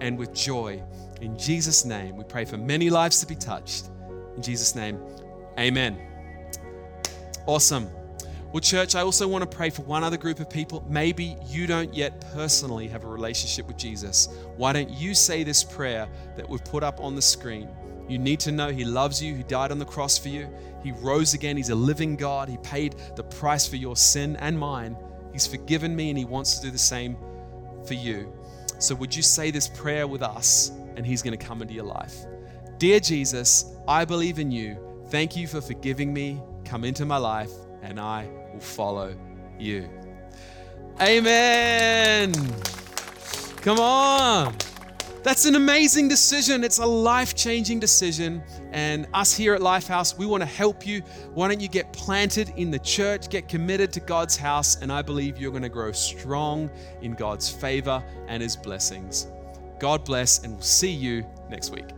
and 0.00 0.18
with 0.18 0.32
joy. 0.32 0.82
In 1.20 1.36
Jesus' 1.38 1.84
name, 1.84 2.16
we 2.16 2.24
pray 2.24 2.44
for 2.44 2.56
many 2.56 2.90
lives 2.90 3.20
to 3.20 3.26
be 3.26 3.34
touched. 3.34 3.90
In 4.36 4.42
Jesus' 4.42 4.74
name, 4.74 5.00
amen. 5.58 6.07
Awesome. 7.48 7.88
Well, 8.52 8.60
church, 8.60 8.94
I 8.94 9.00
also 9.00 9.26
want 9.26 9.40
to 9.50 9.56
pray 9.56 9.70
for 9.70 9.80
one 9.80 10.04
other 10.04 10.18
group 10.18 10.38
of 10.38 10.50
people. 10.50 10.84
Maybe 10.86 11.34
you 11.46 11.66
don't 11.66 11.94
yet 11.94 12.20
personally 12.34 12.86
have 12.88 13.04
a 13.04 13.06
relationship 13.06 13.66
with 13.66 13.78
Jesus. 13.78 14.28
Why 14.58 14.74
don't 14.74 14.90
you 14.90 15.14
say 15.14 15.44
this 15.44 15.64
prayer 15.64 16.10
that 16.36 16.46
we've 16.46 16.62
put 16.62 16.82
up 16.82 17.00
on 17.00 17.14
the 17.14 17.22
screen? 17.22 17.70
You 18.06 18.18
need 18.18 18.38
to 18.40 18.52
know 18.52 18.68
He 18.68 18.84
loves 18.84 19.22
you, 19.22 19.34
He 19.34 19.44
died 19.44 19.72
on 19.72 19.78
the 19.78 19.86
cross 19.86 20.18
for 20.18 20.28
you, 20.28 20.46
He 20.84 20.92
rose 20.92 21.32
again, 21.32 21.56
He's 21.56 21.70
a 21.70 21.74
living 21.74 22.16
God, 22.16 22.50
He 22.50 22.58
paid 22.58 22.96
the 23.16 23.24
price 23.24 23.66
for 23.66 23.76
your 23.76 23.96
sin 23.96 24.36
and 24.40 24.58
mine. 24.58 24.94
He's 25.32 25.46
forgiven 25.46 25.96
me, 25.96 26.10
and 26.10 26.18
He 26.18 26.26
wants 26.26 26.58
to 26.58 26.66
do 26.66 26.70
the 26.70 26.76
same 26.76 27.16
for 27.86 27.94
you. 27.94 28.30
So, 28.78 28.94
would 28.96 29.16
you 29.16 29.22
say 29.22 29.50
this 29.50 29.68
prayer 29.68 30.06
with 30.06 30.20
us, 30.20 30.70
and 30.96 31.06
He's 31.06 31.22
going 31.22 31.36
to 31.36 31.42
come 31.42 31.62
into 31.62 31.72
your 31.72 31.84
life? 31.84 32.14
Dear 32.76 33.00
Jesus, 33.00 33.74
I 33.88 34.04
believe 34.04 34.38
in 34.38 34.50
you. 34.50 34.76
Thank 35.08 35.34
you 35.34 35.46
for 35.46 35.62
forgiving 35.62 36.12
me. 36.12 36.42
Come 36.68 36.84
into 36.84 37.06
my 37.06 37.16
life, 37.16 37.50
and 37.82 37.98
I 37.98 38.28
will 38.52 38.60
follow 38.60 39.16
you. 39.58 39.88
Amen. 41.00 42.34
Come 43.62 43.80
on. 43.80 44.54
That's 45.22 45.46
an 45.46 45.54
amazing 45.54 46.08
decision. 46.08 46.62
It's 46.62 46.78
a 46.78 46.84
life 46.84 47.34
changing 47.34 47.80
decision. 47.80 48.42
And 48.70 49.06
us 49.14 49.34
here 49.34 49.54
at 49.54 49.62
Lifehouse, 49.62 50.18
we 50.18 50.26
want 50.26 50.42
to 50.42 50.46
help 50.46 50.86
you. 50.86 51.00
Why 51.32 51.48
don't 51.48 51.60
you 51.60 51.68
get 51.68 51.90
planted 51.94 52.52
in 52.56 52.70
the 52.70 52.80
church, 52.80 53.30
get 53.30 53.48
committed 53.48 53.90
to 53.94 54.00
God's 54.00 54.36
house, 54.36 54.76
and 54.82 54.92
I 54.92 55.00
believe 55.00 55.38
you're 55.38 55.50
going 55.50 55.62
to 55.62 55.70
grow 55.70 55.92
strong 55.92 56.70
in 57.00 57.14
God's 57.14 57.48
favor 57.48 58.04
and 58.26 58.42
His 58.42 58.56
blessings. 58.56 59.26
God 59.78 60.04
bless, 60.04 60.44
and 60.44 60.52
we'll 60.52 60.62
see 60.62 60.92
you 60.92 61.24
next 61.48 61.70
week. 61.70 61.97